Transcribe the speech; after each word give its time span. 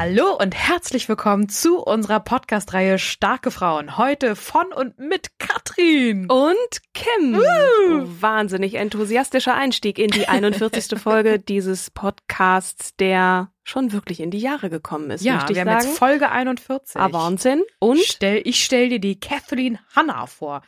Hallo 0.00 0.36
und 0.40 0.54
herzlich 0.54 1.08
willkommen 1.08 1.48
zu 1.48 1.82
unserer 1.82 2.20
Podcast-Reihe 2.20 3.00
Starke 3.00 3.50
Frauen. 3.50 3.98
Heute 3.98 4.36
von 4.36 4.72
und 4.72 4.96
mit 5.00 5.40
Katrin. 5.40 6.30
Und 6.30 6.54
Kim. 6.94 7.34
Uh. 7.34 8.06
Wahnsinnig 8.20 8.74
enthusiastischer 8.74 9.56
Einstieg 9.56 9.98
in 9.98 10.12
die 10.12 10.28
41. 10.28 10.96
Folge 11.02 11.40
dieses 11.40 11.90
Podcasts, 11.90 12.94
der 12.94 13.50
schon 13.64 13.90
wirklich 13.90 14.20
in 14.20 14.30
die 14.30 14.38
Jahre 14.38 14.70
gekommen 14.70 15.10
ist. 15.10 15.24
Ja, 15.24 15.48
wir 15.48 15.56
sagen. 15.56 15.68
haben 15.68 15.80
jetzt 15.80 15.98
Folge 15.98 16.30
41. 16.30 16.94
Ah, 16.94 17.12
Wahnsinn. 17.12 17.64
Und 17.80 17.98
stell, 17.98 18.40
ich 18.44 18.64
stell 18.64 18.90
dir 18.90 19.00
die 19.00 19.18
Kathleen 19.18 19.80
Hanna 19.96 20.26
vor. 20.26 20.62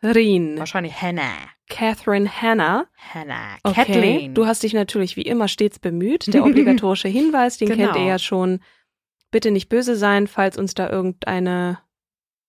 Catherine. 0.00 0.58
Wahrscheinlich 0.58 1.00
Hannah. 1.00 1.36
Catherine 1.68 2.28
Hannah. 2.42 2.86
Hannah. 3.12 3.56
Okay. 3.64 3.74
Kathleen. 3.74 4.34
Du 4.34 4.46
hast 4.46 4.62
dich 4.62 4.72
natürlich 4.72 5.16
wie 5.16 5.22
immer 5.22 5.48
stets 5.48 5.78
bemüht. 5.78 6.32
Der 6.32 6.44
obligatorische 6.46 7.08
Hinweis, 7.08 7.58
den 7.58 7.68
Genau. 7.68 7.92
kennt 7.92 7.96
ihr 8.04 8.04
ja 8.08 8.18
schon. 8.18 8.60
Bitte 9.30 9.50
nicht 9.50 9.68
böse 9.68 9.96
sein, 9.96 10.28
falls 10.28 10.56
uns 10.56 10.74
da 10.74 10.88
irgendeine 10.88 11.78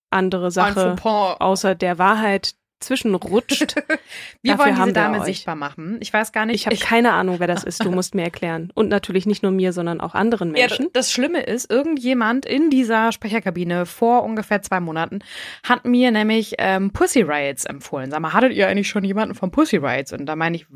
andere 0.10 0.52
Sache 0.52 0.96
außer 1.04 1.76
der 1.76 1.98
Wahrheit 1.98 2.56
zwischenrutscht. 2.80 3.76
Wir 4.42 4.54
Dafür 4.56 4.66
wollen 4.66 4.76
diese 4.76 4.86
wir 4.88 4.94
Dame 4.94 5.20
euch. 5.20 5.26
sichtbar 5.26 5.56
machen. 5.56 5.98
Ich 6.00 6.14
weiß 6.14 6.32
gar 6.32 6.46
nicht. 6.46 6.56
Ich 6.56 6.66
habe 6.68 6.76
keine 6.78 7.14
Ahnung, 7.14 7.40
wer 7.40 7.48
das 7.48 7.64
ist. 7.64 7.84
Du 7.84 7.92
musst 7.92 8.16
mir 8.16 8.24
erklären. 8.24 8.72
Und 8.76 8.90
natürlich 8.90 9.26
nicht 9.26 9.44
nur 9.44 9.52
mir, 9.52 9.74
sondern 9.74 10.00
auch 10.02 10.14
anderen 10.14 10.50
Ja, 10.56 10.68
Menschen. 10.68 10.88
das 10.94 11.12
Schlimme 11.12 11.42
ist, 11.44 11.70
irgendjemand 11.72 12.46
in 12.46 12.70
dieser 12.70 13.12
Sprecherkabine 13.12 13.86
vor 13.86 14.24
ungefähr 14.24 14.62
zwei 14.62 14.80
Monaten 14.80 15.20
hat 15.64 15.86
mir 15.86 16.12
nämlich 16.12 16.56
ähm, 16.60 16.92
Pussy 16.92 17.22
Riots 17.22 17.66
empfohlen. 17.66 18.12
Sag 18.12 18.20
mal, 18.20 18.34
hattet 18.34 18.54
ihr 18.54 18.68
eigentlich 18.68 18.90
schon 18.90 19.04
jemanden 19.04 19.36
von 19.36 19.52
Pussy 19.52 19.78
Riots? 19.78 20.14
Und 20.14 20.26
da 20.26 20.36
meine 20.36 20.58
ich, 20.58 20.68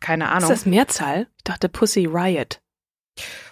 keine 0.00 0.24
ist 0.24 0.30
Ahnung. 0.30 0.48
das 0.48 0.66
Mehrzahl? 0.66 1.28
Ich 1.36 1.44
dachte 1.44 1.68
Pussy 1.68 2.06
Riot. 2.06 2.60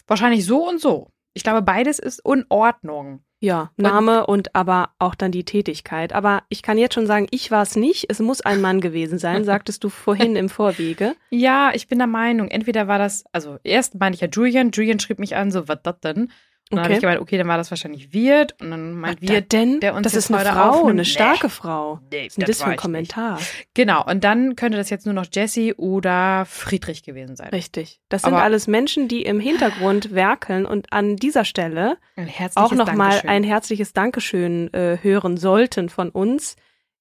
Wahrscheinlich 0.06 0.44
so 0.44 0.68
und 0.68 0.80
so. 0.80 1.10
Ich 1.34 1.42
glaube, 1.42 1.62
beides 1.62 1.98
ist 1.98 2.22
in 2.24 2.44
Ordnung. 2.48 3.22
Ja, 3.40 3.72
Name 3.76 4.26
und 4.26 4.54
aber 4.54 4.90
auch 4.98 5.14
dann 5.14 5.30
die 5.30 5.44
Tätigkeit. 5.44 6.14
Aber 6.14 6.44
ich 6.48 6.62
kann 6.62 6.78
jetzt 6.78 6.94
schon 6.94 7.06
sagen, 7.06 7.26
ich 7.30 7.50
war 7.50 7.62
es 7.62 7.76
nicht. 7.76 8.06
Es 8.08 8.20
muss 8.20 8.40
ein 8.40 8.62
Mann 8.62 8.80
gewesen 8.80 9.18
sein, 9.18 9.44
sagtest 9.44 9.84
du 9.84 9.90
vorhin 9.90 10.34
im 10.34 10.48
Vorwege. 10.48 11.14
Ja, 11.28 11.72
ich 11.74 11.86
bin 11.86 11.98
der 11.98 12.06
Meinung, 12.06 12.48
entweder 12.48 12.88
war 12.88 12.98
das, 12.98 13.24
also 13.32 13.58
erst 13.62 13.96
meinte 13.96 14.14
ich 14.14 14.22
ja 14.22 14.28
Julian, 14.28 14.70
Julian 14.70 14.98
schrieb 14.98 15.18
mich 15.18 15.36
an, 15.36 15.50
so, 15.50 15.68
was 15.68 15.80
das 15.82 16.00
denn? 16.00 16.30
Und 16.70 16.76
dann 16.76 16.84
habe 16.84 16.88
Okay. 16.92 16.96
ich 16.96 17.00
gemeint, 17.02 17.20
okay, 17.20 17.36
dann 17.38 17.46
war 17.46 17.58
das 17.58 17.70
wahrscheinlich 17.70 18.12
Wirt. 18.14 18.56
Und 18.60 18.70
dann 18.70 18.94
meint 18.94 19.20
Was 19.22 19.28
Wirt, 19.28 19.52
denn? 19.52 19.80
der 19.80 19.94
uns 19.94 20.02
das 20.04 20.14
ist 20.14 20.30
eine 20.32 20.44
Frau, 20.50 20.70
aufnimmt. 20.70 20.90
eine 20.90 21.04
starke. 21.04 21.48
Frau. 21.50 22.00
Nee, 22.10 22.20
Was 22.20 22.26
ist 22.28 22.36
denn 22.38 22.44
das 22.46 22.62
ein 22.62 22.76
Kommentar? 22.76 23.38
Genau, 23.74 24.02
und 24.04 24.24
dann 24.24 24.56
könnte 24.56 24.78
das 24.78 24.88
jetzt 24.88 25.04
nur 25.04 25.14
noch 25.14 25.26
Jesse 25.30 25.74
oder 25.78 26.44
Friedrich 26.46 27.02
gewesen 27.02 27.36
sein. 27.36 27.50
Richtig. 27.50 28.00
Das 28.08 28.22
sind 28.22 28.32
Aber- 28.32 28.42
alles 28.42 28.66
Menschen, 28.66 29.08
die 29.08 29.22
im 29.22 29.40
Hintergrund 29.40 30.14
werkeln 30.14 30.64
und 30.64 30.90
an 30.92 31.16
dieser 31.16 31.44
Stelle 31.44 31.98
Ein 32.16 32.30
auch 32.54 32.72
nochmal 32.72 33.20
ein 33.26 33.44
herzliches 33.44 33.92
Dankeschön 33.92 34.72
äh, 34.72 34.96
hören 35.02 35.36
sollten 35.36 35.90
von 35.90 36.08
uns. 36.08 36.56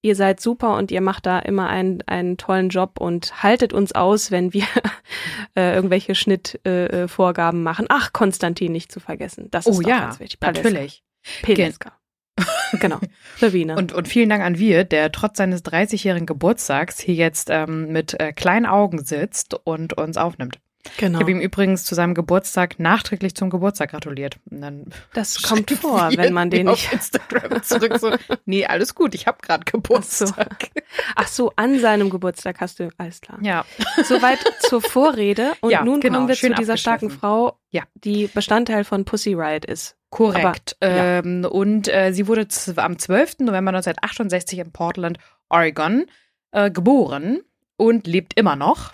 Ihr 0.05 0.17
seid 0.17 0.41
super 0.41 0.75
und 0.75 0.91
ihr 0.91 0.99
macht 0.99 1.25
da 1.25 1.39
immer 1.39 1.69
einen, 1.69 2.01
einen 2.07 2.35
tollen 2.35 2.67
Job 2.67 2.99
und 2.99 3.41
haltet 3.41 3.71
uns 3.71 3.93
aus, 3.93 4.31
wenn 4.31 4.51
wir 4.51 4.65
äh, 5.55 5.73
irgendwelche 5.73 6.13
Schnittvorgaben 6.13 7.03
äh, 7.03 7.07
Vorgaben 7.07 7.63
machen. 7.63 7.85
Ach, 7.87 8.11
Konstantin 8.11 8.73
nicht 8.73 8.91
zu 8.91 8.99
vergessen. 8.99 9.47
Das 9.49 9.65
ist 9.65 9.77
Oh 9.77 9.81
ja, 9.81 10.01
ganz 10.01 10.19
wichtig. 10.19 10.41
Paleska. 10.41 10.69
natürlich. 10.69 11.03
Peleska. 11.41 11.93
genau. 12.81 12.99
Sabine. 13.37 13.77
Und, 13.77 13.93
und 13.93 14.09
vielen 14.09 14.27
Dank 14.27 14.43
an 14.43 14.57
Wir, 14.57 14.83
der 14.83 15.09
trotz 15.13 15.37
seines 15.37 15.63
30-jährigen 15.63 16.25
Geburtstags 16.25 16.99
hier 16.99 17.15
jetzt 17.15 17.49
ähm, 17.49 17.93
mit 17.93 18.19
äh, 18.19 18.33
kleinen 18.33 18.65
Augen 18.65 19.05
sitzt 19.05 19.53
und 19.63 19.93
uns 19.93 20.17
aufnimmt. 20.17 20.59
Genau. 20.97 21.17
Ich 21.19 21.21
habe 21.21 21.31
ihm 21.31 21.39
übrigens 21.39 21.83
zu 21.85 21.95
seinem 21.95 22.13
Geburtstag 22.13 22.79
nachträglich 22.79 23.35
zum 23.35 23.49
Geburtstag 23.49 23.91
gratuliert. 23.91 24.37
Und 24.49 24.61
dann 24.61 24.85
Das 25.13 25.41
kommt 25.41 25.69
vor, 25.71 26.09
wenn 26.15 26.33
man 26.33 26.49
den 26.49 26.67
nicht. 26.67 26.87
auf 26.87 26.93
Instagram 26.93 27.63
zurück 27.63 27.97
so, 27.99 28.11
nee, 28.45 28.65
alles 28.65 28.95
gut, 28.95 29.15
ich 29.15 29.27
habe 29.27 29.37
gerade 29.41 29.63
Geburtstag. 29.65 30.69
Ach 31.15 31.27
so, 31.27 31.51
an 31.55 31.79
seinem 31.79 32.09
Geburtstag 32.09 32.59
hast 32.59 32.79
du, 32.79 32.89
alles 32.97 33.21
klar. 33.21 33.39
Ja, 33.41 33.65
Soweit 34.03 34.39
zur 34.59 34.81
Vorrede. 34.81 35.53
Und 35.61 35.71
Ja, 35.71 35.83
nun 35.83 35.99
genau, 35.99 36.15
kommen 36.17 36.27
wir 36.27 36.35
zu 36.35 36.49
dieser 36.53 36.77
starken. 36.77 37.09
Frau, 37.09 37.59
Ja. 37.69 37.83
die 37.95 38.27
Bestandteil 38.27 38.83
von 38.83 39.05
Pussy 39.05 39.33
Riot 39.33 39.65
ist. 39.65 39.95
korrekt. 40.09 40.75
Aber, 40.79 40.91
ja. 40.95 41.19
ähm, 41.19 41.45
und 41.49 41.87
äh, 41.87 42.11
sie 42.13 42.27
wurde 42.27 42.47
am 42.75 42.99
12. 42.99 43.39
November 43.39 43.69
1968 43.69 44.59
in 44.59 44.71
Portland, 44.71 45.17
Oregon, 45.49 46.05
äh, 46.51 46.69
geboren 46.69 47.41
und 47.77 48.05
lebt 48.07 48.37
immer 48.37 48.55
noch. 48.55 48.93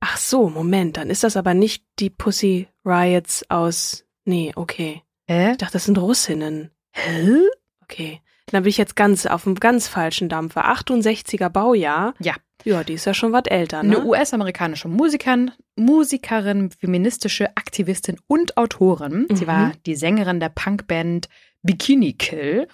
Ach 0.00 0.16
so, 0.16 0.48
Moment, 0.48 0.96
dann 0.96 1.10
ist 1.10 1.24
das 1.24 1.36
aber 1.36 1.54
nicht 1.54 1.84
die 1.98 2.10
Pussy 2.10 2.68
Riots 2.84 3.44
aus. 3.50 4.04
Nee, 4.24 4.52
okay. 4.56 5.02
Hä? 5.28 5.52
Ich 5.52 5.58
dachte, 5.58 5.74
das 5.74 5.84
sind 5.84 5.98
Russinnen. 5.98 6.70
Hä? 6.92 7.36
Okay. 7.82 8.20
Dann 8.46 8.62
bin 8.64 8.70
ich 8.70 8.78
jetzt 8.78 8.96
ganz 8.96 9.26
auf 9.26 9.46
einem 9.46 9.56
ganz 9.56 9.86
falschen 9.88 10.28
Dampfer. 10.28 10.64
68er 10.72 11.48
Baujahr. 11.50 12.14
Ja. 12.18 12.34
Ja, 12.64 12.84
die 12.84 12.92
ist 12.94 13.06
ja 13.06 13.14
schon 13.14 13.32
was 13.32 13.44
älter, 13.46 13.82
ne? 13.82 13.96
Eine 13.96 14.04
US-amerikanische 14.06 14.86
Musikerin, 14.88 15.50
Musikerin, 15.76 16.70
feministische 16.70 17.56
Aktivistin 17.56 18.18
und 18.26 18.58
Autorin. 18.58 19.26
Sie 19.32 19.44
Mhm. 19.44 19.48
war 19.48 19.72
die 19.86 19.96
Sängerin 19.96 20.40
der 20.40 20.50
Punkband 20.50 21.28
Bikini 21.62 22.12
Kill 22.14 22.68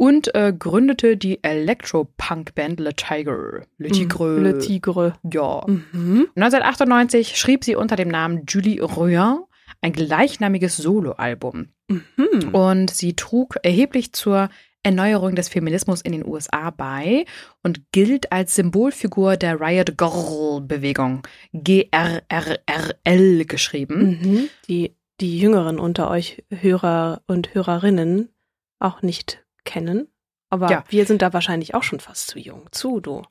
und 0.00 0.34
äh, 0.34 0.54
gründete 0.58 1.18
die 1.18 1.44
Electro-Punk-Band 1.44 2.80
Le 2.80 2.94
Tiger. 2.94 3.66
Le 3.76 3.90
Tigre. 3.90 4.38
Le 4.38 4.58
Tigre. 4.58 5.12
Ja. 5.30 5.62
Mhm. 5.66 6.26
1998 6.36 7.36
schrieb 7.36 7.64
sie 7.64 7.76
unter 7.76 7.96
dem 7.96 8.08
Namen 8.08 8.44
Julie 8.48 8.80
Ruin 8.80 9.40
ein 9.82 9.92
gleichnamiges 9.92 10.78
Soloalbum. 10.78 11.68
Mhm. 11.88 12.48
Und 12.54 12.90
sie 12.90 13.14
trug 13.14 13.56
erheblich 13.62 14.14
zur 14.14 14.48
Erneuerung 14.82 15.34
des 15.34 15.50
Feminismus 15.50 16.00
in 16.00 16.12
den 16.12 16.26
USA 16.26 16.70
bei 16.70 17.26
und 17.62 17.92
gilt 17.92 18.32
als 18.32 18.54
Symbolfigur 18.54 19.36
der 19.36 19.60
Riot 19.60 19.98
Girl 19.98 20.62
Bewegung, 20.62 21.26
GRRRL 21.52 23.44
geschrieben. 23.44 24.18
Mhm. 24.22 24.48
Die, 24.66 24.96
die 25.20 25.38
Jüngeren 25.38 25.78
unter 25.78 26.10
euch 26.10 26.42
Hörer 26.48 27.20
und 27.26 27.52
Hörerinnen 27.52 28.30
auch 28.78 29.02
nicht 29.02 29.44
kennen. 29.64 30.08
Aber 30.52 30.68
Ja. 30.68 30.84
wir 30.88 31.06
sind 31.06 31.22
da 31.22 31.32
wahrscheinlich 31.32 31.74
auch 31.76 31.84
schon 31.84 32.00
fast 32.00 32.26
zu 32.28 32.38
jung. 32.40 32.66
Zu, 32.72 32.98
du. 33.00 33.22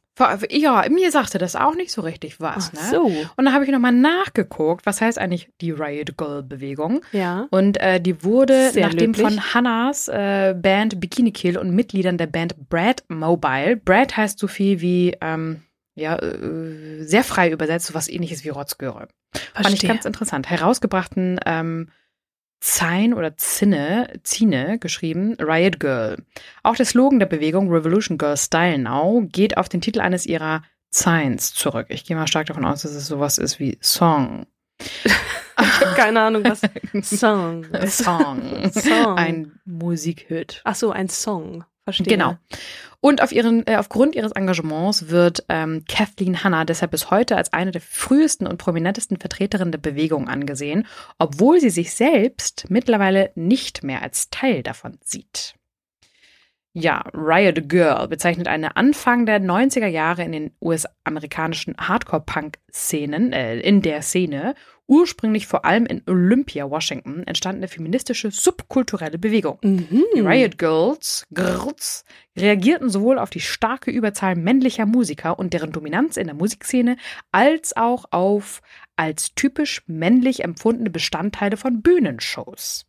Ja, 0.50 0.86
mir 0.90 1.12
sagte 1.12 1.38
das 1.38 1.56
auch 1.56 1.76
nicht 1.76 1.92
so 1.92 2.02
richtig 2.02 2.40
was. 2.42 2.72
Ach 2.76 2.82
Ne? 2.82 2.90
so. 2.92 3.04
Und 3.36 3.46
dann 3.46 3.54
habe 3.54 3.66
ich 3.66 3.72
nochmal 3.72 3.92
nachgeguckt, 3.94 4.86
was 4.86 5.02
heißt 5.02 5.18
eigentlich 5.18 5.50
die 5.62 5.72
Riot 5.72 6.18
Girl 6.18 6.44
Bewegung. 6.44 7.02
Ja. 7.12 7.48
Und 7.52 7.78
äh, 7.82 8.00
die 8.02 8.24
wurde 8.24 8.72
Sehr 8.72 8.88
nach 8.88 8.94
dem 8.94 9.12
löblich. 9.14 9.28
von 9.28 9.54
Hannahs 9.54 10.08
äh, 10.08 10.56
Band 10.58 11.00
Bikini 11.02 11.32
Kill 11.32 11.58
und 11.58 11.72
Mitgliedern 11.76 12.18
der 12.18 12.28
Band 12.28 12.56
Brad 12.70 13.04
Mobile. 13.10 13.76
Brad 13.78 14.16
heißt 14.16 14.40
so 14.40 14.48
viel 14.48 14.80
wie, 14.82 15.16
ähm, 15.22 15.64
ja, 15.96 16.18
äh, 16.18 17.04
sehr 17.04 17.24
frei 17.26 17.50
übersetzt, 17.52 17.88
so 17.88 17.94
was 17.94 18.08
ähnliches 18.10 18.44
wie 18.46 18.50
Rotzgöre. 18.50 19.08
Fand 19.34 19.68
ich 19.68 19.68
Verstehe. 19.68 19.90
ganz 19.90 20.06
interessant. 20.06 20.50
Herausgebrachten 20.50 21.40
ähm, 21.46 21.90
Zine 22.60 23.16
oder 23.16 23.38
Zinne, 23.38 24.20
Zine 24.24 24.80
geschrieben, 24.80 25.36
Riot 25.40 25.80
Girl. 25.80 26.18
Auch 26.64 26.76
der 26.76 26.86
Slogan 26.86 27.20
der 27.20 27.26
Bewegung 27.26 27.72
Revolution 27.72 28.18
Girl 28.18 28.38
Style 28.38 28.78
Now 28.78 29.26
geht 29.32 29.58
auf 29.58 29.70
den 29.70 29.82
Titel 29.82 30.02
eines 30.02 30.26
ihrer 30.26 30.64
Zines 30.90 31.54
zurück. 31.54 31.88
Ich 31.90 32.04
gehe 32.04 32.18
mal 32.18 32.28
stark 32.28 32.48
davon 32.48 32.66
aus, 32.66 32.82
dass 32.82 32.92
es 32.92 33.08
sowas 33.08 33.38
ist 33.38 33.60
wie 33.60 33.78
Song. 33.82 34.46
ich 35.06 35.12
habe 35.62 35.96
keine 35.96 36.22
Ahnung, 36.22 36.44
was 36.44 36.62
Song. 37.04 37.66
Song. 37.88 38.72
Song. 38.72 39.18
Ein 39.18 39.60
Musikhit. 39.66 40.62
Ach 40.64 40.76
so, 40.76 40.92
ein 40.92 41.10
Song. 41.10 41.64
Verstehe. 41.90 42.18
Genau. 42.18 42.38
Und 43.02 43.22
auf 43.24 43.32
ihren, 43.32 43.66
äh, 43.66 43.78
aufgrund 43.78 44.16
ihres 44.16 44.34
Engagements 44.34 45.10
wird 45.10 45.46
ähm, 45.48 45.84
Kathleen 45.88 46.44
Hanna 46.44 46.66
deshalb 46.66 46.92
bis 46.92 47.10
heute 47.10 47.38
als 47.38 47.54
eine 47.54 47.72
der 47.72 47.82
frühesten 47.82 48.46
und 48.46 48.58
prominentesten 48.58 49.18
Vertreterinnen 49.18 49.72
der 49.72 49.80
Bewegung 49.80 50.28
angesehen, 50.28 50.86
obwohl 51.18 51.62
sie 51.62 51.70
sich 51.70 51.94
selbst 51.94 52.66
mittlerweile 52.70 53.32
nicht 53.36 53.84
mehr 53.84 54.02
als 54.02 54.30
Teil 54.30 54.64
davon 54.64 54.98
sieht. 55.04 55.56
Ja, 56.74 57.04
Riot 57.14 57.68
Girl 57.68 58.08
bezeichnet 58.08 58.48
eine 58.48 58.76
Anfang 58.76 59.26
der 59.26 59.42
90er 59.42 59.88
Jahre 59.88 60.24
in 60.24 60.32
den 60.32 60.52
US-amerikanischen 60.62 61.76
Hardcore-Punk-Szenen, 61.78 63.34
äh, 63.34 63.60
in 63.60 63.82
der 63.82 64.02
Szene, 64.02 64.54
ursprünglich 64.90 65.48
vor 65.48 65.64
allem 65.66 65.86
in 65.86 66.02
Olympia, 66.08 66.70
Washington, 66.70 67.24
entstandene 67.26 67.68
feministische 67.68 68.32
subkulturelle 68.32 69.18
Bewegung. 69.20 69.60
Mhm. 69.64 70.04
Die 70.16 70.20
Riot 70.22 70.58
Girls, 70.58 71.26
Girls 71.32 72.04
reagierten 72.38 72.90
sowohl 72.90 73.20
auf 73.20 73.30
die 73.30 73.40
starke 73.40 73.92
Überzahl 73.92 74.36
männlicher 74.36 74.86
Musiker 74.86 75.38
und 75.38 75.54
deren 75.54 75.72
Dominanz 75.72 76.18
in 76.18 76.26
der 76.26 76.36
Musikszene, 76.36 76.98
als 77.32 77.78
auch 77.78 78.06
auf 78.12 78.62
als 78.96 79.34
typisch 79.36 79.84
männlich 79.88 80.44
empfundene 80.44 80.90
Bestandteile 80.90 81.56
von 81.56 81.82
Bühnenshows. 81.82 82.86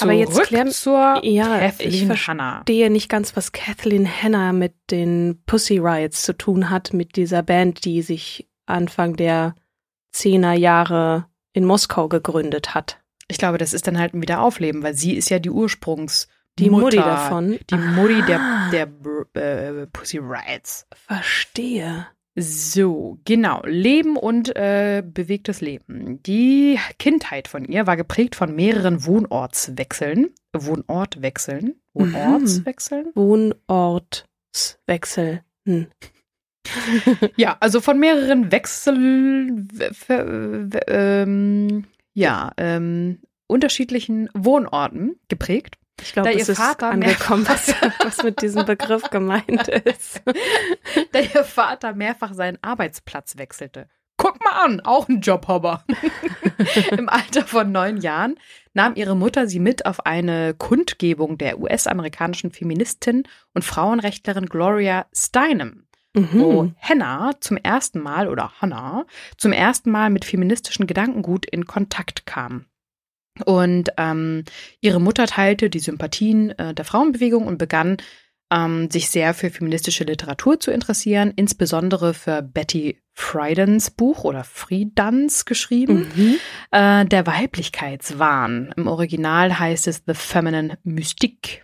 Aber 0.00 0.12
jetzt 0.12 0.34
Zurück 0.34 0.46
klären- 0.48 0.70
zur 0.70 1.20
Ja, 1.24 1.56
ich 1.56 1.62
Kathleen 1.78 2.06
verstehe 2.06 2.26
Hanna. 2.28 2.52
verstehe 2.56 2.90
nicht 2.90 3.08
ganz, 3.08 3.36
was 3.36 3.52
Kathleen 3.52 4.06
Hanna 4.08 4.52
mit 4.52 4.74
den 4.90 5.42
Pussy 5.46 5.78
Riots 5.78 6.22
zu 6.22 6.32
tun 6.36 6.70
hat, 6.70 6.92
mit 6.92 7.16
dieser 7.16 7.42
Band, 7.42 7.84
die 7.84 8.02
sich 8.02 8.48
Anfang 8.66 9.16
der 9.16 9.54
10er 10.14 10.52
Jahre 10.54 11.26
in 11.52 11.64
Moskau 11.64 12.08
gegründet 12.08 12.74
hat. 12.74 12.98
Ich 13.28 13.38
glaube, 13.38 13.58
das 13.58 13.72
ist 13.74 13.86
dann 13.86 13.98
halt 13.98 14.14
ein 14.14 14.22
Wiederaufleben, 14.22 14.82
weil 14.82 14.94
sie 14.94 15.14
ist 15.16 15.28
ja 15.30 15.38
die 15.38 15.50
Ursprungs 15.50 16.26
Die 16.58 16.70
Mutter, 16.70 16.84
Mutti 16.84 16.96
davon. 16.96 17.58
Die 17.70 17.76
Mutti 17.76 18.22
der, 18.26 18.40
Ah. 18.40 18.70
der 18.70 18.88
äh, 19.34 19.86
Pussy 19.88 20.18
Riots. 20.18 20.86
Verstehe. 21.06 22.06
So, 22.40 23.18
genau. 23.24 23.62
Leben 23.64 24.16
und 24.16 24.54
äh, 24.56 25.02
bewegtes 25.04 25.60
Leben. 25.60 26.22
Die 26.22 26.78
Kindheit 26.98 27.48
von 27.48 27.64
ihr 27.64 27.86
war 27.88 27.96
geprägt 27.96 28.36
von 28.36 28.54
mehreren 28.54 29.04
Wohnortswechseln. 29.04 30.28
Wohnortwechseln? 30.52 31.74
Wohnortswechseln? 31.94 33.10
Wohnortswechsel. 33.14 35.42
Hm. 35.66 35.88
Ja, 37.36 37.56
also 37.60 37.80
von 37.80 37.98
mehreren 37.98 38.50
Wechsel, 38.52 39.66
ähm, 40.86 41.84
ja, 42.14 42.52
ähm, 42.56 43.20
unterschiedlichen 43.46 44.28
Wohnorten 44.34 45.18
geprägt. 45.28 45.76
Ich 46.00 46.12
glaube, 46.12 46.32
es 46.32 46.48
ist 46.48 46.58
Vater 46.58 46.90
angekommen, 46.90 47.46
was, 47.48 47.74
was 48.04 48.22
mit 48.22 48.40
diesem 48.42 48.64
Begriff 48.64 49.10
gemeint 49.10 49.68
ist. 49.68 50.22
da 51.12 51.20
ihr 51.20 51.44
Vater 51.44 51.94
mehrfach 51.94 52.34
seinen 52.34 52.58
Arbeitsplatz 52.62 53.36
wechselte. 53.36 53.88
Guck 54.16 54.42
mal 54.42 54.64
an, 54.64 54.80
auch 54.80 55.08
ein 55.08 55.20
Jobhopper. 55.20 55.84
Im 56.90 57.08
Alter 57.08 57.46
von 57.46 57.70
neun 57.70 57.98
Jahren 57.98 58.36
nahm 58.74 58.96
ihre 58.96 59.16
Mutter 59.16 59.46
sie 59.46 59.60
mit 59.60 59.86
auf 59.86 60.06
eine 60.06 60.54
Kundgebung 60.54 61.38
der 61.38 61.60
US-amerikanischen 61.60 62.50
Feministin 62.50 63.24
und 63.54 63.64
Frauenrechtlerin 63.64 64.46
Gloria 64.46 65.06
Steinem, 65.12 65.87
wo 66.14 66.62
Mhm. 66.64 66.74
Hannah 66.80 67.32
zum 67.40 67.56
ersten 67.58 68.00
Mal 68.00 68.28
oder 68.28 68.52
Hannah 68.60 69.06
zum 69.36 69.52
ersten 69.52 69.90
Mal 69.90 70.10
mit 70.10 70.24
feministischen 70.24 70.86
Gedankengut 70.86 71.46
in 71.46 71.66
Kontakt 71.66 72.26
kam. 72.26 72.66
Und 73.44 73.90
ähm, 73.98 74.44
ihre 74.80 75.00
Mutter 75.00 75.26
teilte 75.26 75.70
die 75.70 75.78
Sympathien 75.78 76.50
äh, 76.58 76.74
der 76.74 76.84
Frauenbewegung 76.84 77.46
und 77.46 77.56
begann 77.58 77.98
ähm, 78.50 78.90
sich 78.90 79.10
sehr 79.10 79.34
für 79.34 79.50
feministische 79.50 80.04
Literatur 80.04 80.58
zu 80.58 80.70
interessieren, 80.70 81.32
insbesondere 81.36 82.14
für 82.14 82.42
Betty 82.42 83.00
Friedens 83.12 83.90
Buch 83.90 84.24
oder 84.24 84.42
Friedans 84.42 85.44
geschrieben, 85.44 86.08
Mhm. 86.16 86.34
äh, 86.70 87.04
der 87.04 87.26
Weiblichkeitswahn. 87.26 88.72
Im 88.76 88.86
Original 88.88 89.58
heißt 89.58 89.86
es 89.86 90.02
The 90.06 90.14
Feminine 90.14 90.78
Mystique. 90.82 91.62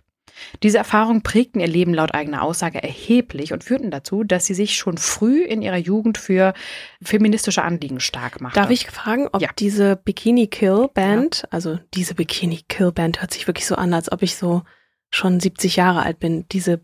Diese 0.63 0.77
Erfahrungen 0.77 1.21
prägten 1.21 1.59
ihr 1.61 1.67
Leben 1.67 1.93
laut 1.93 2.13
eigener 2.13 2.41
Aussage 2.43 2.81
erheblich 2.81 3.53
und 3.53 3.63
führten 3.63 3.91
dazu, 3.91 4.23
dass 4.23 4.45
sie 4.45 4.53
sich 4.53 4.75
schon 4.75 4.97
früh 4.97 5.43
in 5.43 5.61
ihrer 5.61 5.77
Jugend 5.77 6.17
für 6.17 6.53
feministische 7.01 7.63
Anliegen 7.63 7.99
stark 7.99 8.41
machte. 8.41 8.59
Darf 8.59 8.69
ich 8.69 8.87
fragen, 8.87 9.27
ob 9.31 9.41
Ja. 9.41 9.49
diese 9.57 9.95
Bikini 9.95 10.47
Kill 10.47 10.89
Band, 10.93 11.45
also 11.51 11.79
diese 11.93 12.15
Bikini 12.15 12.61
Kill 12.67 12.91
Band 12.91 13.21
hört 13.21 13.33
sich 13.33 13.47
wirklich 13.47 13.65
so 13.67 13.75
an, 13.75 13.93
als 13.93 14.11
ob 14.11 14.21
ich 14.23 14.35
so 14.35 14.63
schon 15.09 15.39
70 15.39 15.75
Jahre 15.77 16.03
alt 16.03 16.19
bin. 16.19 16.45
Diese 16.51 16.81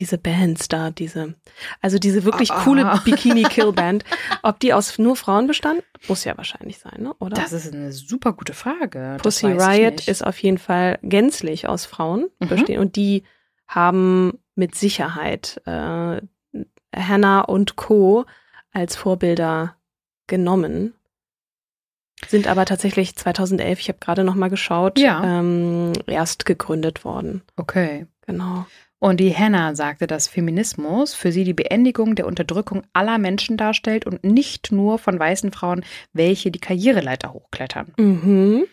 diese 0.00 0.18
Bands 0.18 0.68
da, 0.68 0.90
diese, 0.90 1.34
also 1.80 1.98
diese 1.98 2.24
wirklich 2.24 2.50
Ah. 2.50 2.62
coole 2.64 3.00
Bikini 3.04 3.42
Kill 3.44 3.72
Band, 3.72 4.04
ob 4.42 4.58
die 4.60 4.72
aus 4.72 4.98
nur 4.98 5.14
Frauen 5.16 5.46
bestand? 5.46 5.82
Muss 6.08 6.24
ja 6.24 6.36
wahrscheinlich 6.36 6.78
sein, 6.78 7.02
ne? 7.02 7.14
Oder? 7.18 7.36
Das 7.36 7.52
ist 7.52 7.72
eine 7.72 7.92
super 7.92 8.32
gute 8.32 8.54
Frage. 8.54 9.18
Pussy 9.22 9.46
Riot 9.46 10.08
ist 10.08 10.26
auf 10.26 10.38
jeden 10.42 10.58
Fall 10.58 10.98
gänzlich 11.02 11.68
aus 11.68 11.84
Frauen 11.86 12.28
Mhm. 12.40 12.48
bestehen 12.48 12.80
und 12.80 12.96
die 12.96 13.24
haben 13.68 14.38
mit 14.54 14.74
Sicherheit 14.74 15.60
äh, 15.66 16.20
Hannah 16.96 17.40
und 17.42 17.76
Co. 17.76 18.24
als 18.72 18.96
Vorbilder 18.96 19.76
genommen. 20.26 20.94
Sind 22.28 22.46
aber 22.48 22.64
tatsächlich 22.66 23.16
2011, 23.16 23.80
ich 23.80 23.88
habe 23.88 23.98
gerade 23.98 24.24
noch 24.24 24.34
mal 24.34 24.50
geschaut, 24.50 24.98
Ja. 24.98 25.22
ähm, 25.24 25.92
erst 26.06 26.44
gegründet 26.44 27.04
worden. 27.04 27.42
Okay. 27.56 28.06
Genau. 28.26 28.66
Und 29.00 29.18
die 29.18 29.34
Hannah 29.34 29.74
sagte, 29.74 30.06
dass 30.06 30.28
Feminismus 30.28 31.14
für 31.14 31.32
sie 31.32 31.44
die 31.44 31.54
Beendigung 31.54 32.14
der 32.14 32.26
Unterdrückung 32.26 32.82
aller 32.92 33.18
Menschen 33.18 33.56
darstellt 33.56 34.06
und 34.06 34.22
nicht 34.24 34.70
nur 34.72 34.98
von 34.98 35.18
weißen 35.18 35.50
Frauen, 35.52 35.84
welche 36.12 36.50
die 36.50 36.60
Karriereleiter 36.60 37.32
hochklettern. 37.32 37.92
Mhm. 37.98 38.64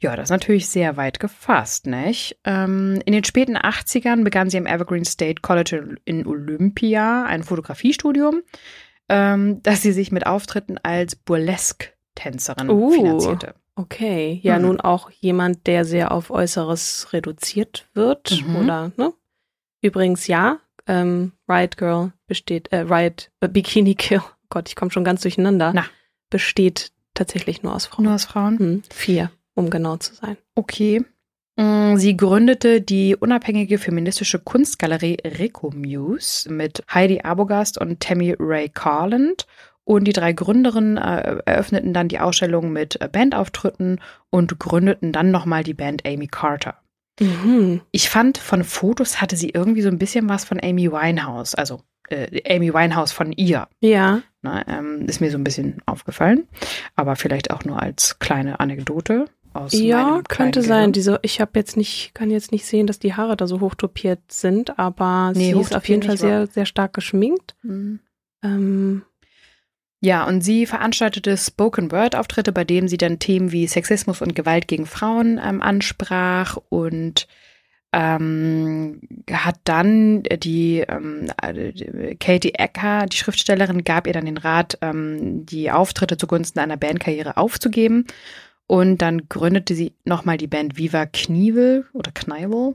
Ja, 0.00 0.14
das 0.14 0.24
ist 0.24 0.30
natürlich 0.30 0.68
sehr 0.68 0.96
weit 0.96 1.18
gefasst, 1.20 1.86
nicht? 1.86 2.38
Ähm, 2.44 3.00
in 3.06 3.12
den 3.12 3.24
späten 3.24 3.56
80ern 3.56 4.24
begann 4.24 4.50
sie 4.50 4.58
am 4.58 4.66
Evergreen 4.66 5.04
State 5.04 5.42
College 5.42 5.96
in 6.04 6.26
Olympia 6.26 7.24
ein 7.24 7.42
Fotografiestudium, 7.42 8.42
ähm, 9.08 9.62
das 9.62 9.82
sie 9.82 9.92
sich 9.92 10.12
mit 10.12 10.26
Auftritten 10.26 10.76
als 10.82 11.16
Burlesque-Tänzerin 11.16 12.70
Uh. 12.70 12.90
finanzierte. 12.90 13.54
Okay. 13.74 14.38
Ja, 14.42 14.58
Mhm. 14.58 14.64
nun 14.66 14.80
auch 14.80 15.10
jemand, 15.10 15.66
der 15.66 15.84
sehr 15.84 16.12
auf 16.12 16.30
Äußeres 16.30 17.08
reduziert 17.12 17.88
wird, 17.94 18.42
Mhm. 18.46 18.56
oder, 18.56 18.92
ne? 18.96 19.12
Übrigens, 19.82 20.26
ja, 20.26 20.58
ähm, 20.86 21.32
Riot 21.48 21.76
Girl 21.76 22.12
besteht, 22.26 22.72
äh, 22.72 22.80
Riot 22.80 23.30
äh, 23.40 23.48
Bikini 23.48 23.94
Kill, 23.94 24.22
Gott, 24.48 24.68
ich 24.68 24.76
komme 24.76 24.90
schon 24.90 25.04
ganz 25.04 25.22
durcheinander, 25.22 25.72
Na. 25.74 25.84
besteht 26.30 26.92
tatsächlich 27.14 27.62
nur 27.62 27.74
aus 27.74 27.86
Frauen. 27.86 28.04
Nur 28.04 28.14
aus 28.14 28.24
Frauen? 28.24 28.58
Hm, 28.58 28.82
vier, 28.90 29.30
um 29.54 29.70
genau 29.70 29.96
zu 29.96 30.14
sein. 30.14 30.36
Okay. 30.54 31.04
Mm, 31.56 31.96
Sie 31.96 32.16
gründete 32.16 32.80
die 32.80 33.16
unabhängige 33.16 33.78
feministische 33.78 34.38
Kunstgalerie 34.38 35.18
Recomuse 35.24 36.52
mit 36.52 36.82
Heidi 36.92 37.22
Arbogast 37.22 37.78
und 37.78 38.00
Tammy 38.00 38.36
Ray 38.38 38.68
Carland. 38.68 39.46
Und 39.84 40.04
die 40.04 40.12
drei 40.12 40.32
Gründerinnen 40.32 40.96
äh, 40.96 41.38
eröffneten 41.46 41.94
dann 41.94 42.08
die 42.08 42.18
Ausstellung 42.18 42.72
mit 42.72 42.98
Bandauftritten 43.12 44.00
und 44.30 44.58
gründeten 44.58 45.12
dann 45.12 45.30
nochmal 45.30 45.62
die 45.62 45.74
Band 45.74 46.04
Amy 46.04 46.26
Carter. 46.26 46.74
Mhm. 47.20 47.80
Ich 47.90 48.08
fand, 48.10 48.38
von 48.38 48.64
Fotos 48.64 49.20
hatte 49.20 49.36
sie 49.36 49.50
irgendwie 49.50 49.82
so 49.82 49.88
ein 49.88 49.98
bisschen 49.98 50.28
was 50.28 50.44
von 50.44 50.60
Amy 50.62 50.90
Winehouse, 50.90 51.54
also 51.54 51.80
äh, 52.08 52.54
Amy 52.54 52.72
Winehouse 52.72 53.12
von 53.12 53.32
ihr. 53.32 53.68
Ja, 53.80 54.22
Ne, 54.46 54.64
ähm, 54.68 55.06
ist 55.08 55.20
mir 55.20 55.32
so 55.32 55.38
ein 55.38 55.42
bisschen 55.44 55.82
aufgefallen, 55.86 56.46
aber 56.94 57.16
vielleicht 57.16 57.50
auch 57.50 57.64
nur 57.64 57.82
als 57.82 58.20
kleine 58.20 58.60
Anekdote 58.60 59.26
aus 59.54 59.72
ja, 59.72 60.22
könnte 60.28 60.62
sein. 60.62 60.92
Diese, 60.92 61.18
ich 61.22 61.40
habe 61.40 61.52
jetzt 61.54 61.76
nicht, 61.76 62.14
kann 62.14 62.30
jetzt 62.30 62.52
nicht 62.52 62.64
sehen, 62.64 62.86
dass 62.86 63.00
die 63.00 63.14
Haare 63.14 63.36
da 63.36 63.48
so 63.48 63.60
hochtopiert 63.60 64.20
sind, 64.28 64.78
aber 64.78 65.32
Nee, 65.34 65.52
sie 65.52 65.60
ist 65.60 65.74
auf 65.74 65.88
jeden 65.88 66.04
Fall 66.04 66.16
sehr, 66.16 66.46
sehr 66.46 66.66
stark 66.66 66.92
geschminkt. 66.92 67.56
Mhm. 67.62 67.98
Ähm, 68.44 69.02
Ja, 70.00 70.24
und 70.24 70.42
sie 70.42 70.66
veranstaltete 70.66 71.36
Spoken 71.36 71.90
Word 71.90 72.16
Auftritte, 72.16 72.52
bei 72.52 72.64
denen 72.64 72.88
sie 72.88 72.98
dann 72.98 73.18
Themen 73.18 73.50
wie 73.50 73.66
Sexismus 73.66 74.20
und 74.20 74.34
Gewalt 74.34 74.68
gegen 74.68 74.86
Frauen 74.86 75.40
ähm, 75.42 75.62
ansprach 75.62 76.58
und 76.68 77.26
ähm, 77.92 79.00
hat 79.30 79.56
dann 79.64 80.22
die 80.22 80.80
ähm, 80.80 81.28
äh, 81.40 82.14
Katie 82.16 82.52
Ecker, 82.54 83.06
die 83.06 83.16
Schriftstellerin, 83.16 83.84
gab 83.84 84.06
ihr 84.06 84.12
dann 84.12 84.26
den 84.26 84.36
Rat, 84.36 84.76
ähm, 84.82 85.46
die 85.46 85.70
Auftritte 85.70 86.18
zugunsten 86.18 86.58
einer 86.58 86.76
Bandkarriere 86.76 87.38
aufzugeben. 87.38 88.06
Und 88.66 89.00
dann 89.00 89.28
gründete 89.28 89.74
sie 89.74 89.94
nochmal 90.04 90.36
die 90.36 90.48
Band 90.48 90.76
Viva 90.76 91.06
Knievel 91.06 91.86
oder 91.94 92.10
Knievel, 92.12 92.74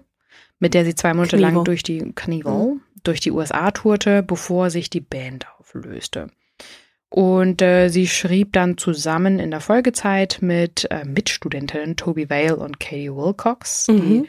mit 0.58 0.74
der 0.74 0.86
sie 0.86 0.96
zwei 0.96 1.13
Monate 1.13 1.36
Knievel. 1.36 1.54
lang 1.54 1.63
durch 1.66 1.84
die 1.84 2.00
Knievel, 2.16 2.78
durch 3.04 3.20
die 3.20 3.32
USA 3.32 3.70
tourte, 3.72 4.24
bevor 4.24 4.70
sich 4.72 4.90
die 4.90 5.01
Band 5.01 5.46
auflöste. 5.60 6.32
Und 7.13 7.62
äh, 7.62 7.89
sie 7.89 8.08
schrieb 8.08 8.53
dann 8.53 8.77
zusammen 8.77 9.38
in 9.38 9.51
der 9.51 9.60
Folgezeit 9.60 10.38
mit 10.39 10.88
äh, 10.89 11.03
Mitstudentinnen 11.03 11.98
Toby 11.98 12.30
Vale 12.30 12.56
und 12.56 12.80
Katie 12.80 13.13
Wilcox, 13.13 13.88
die 13.88 13.91
Mhm. 13.91 14.27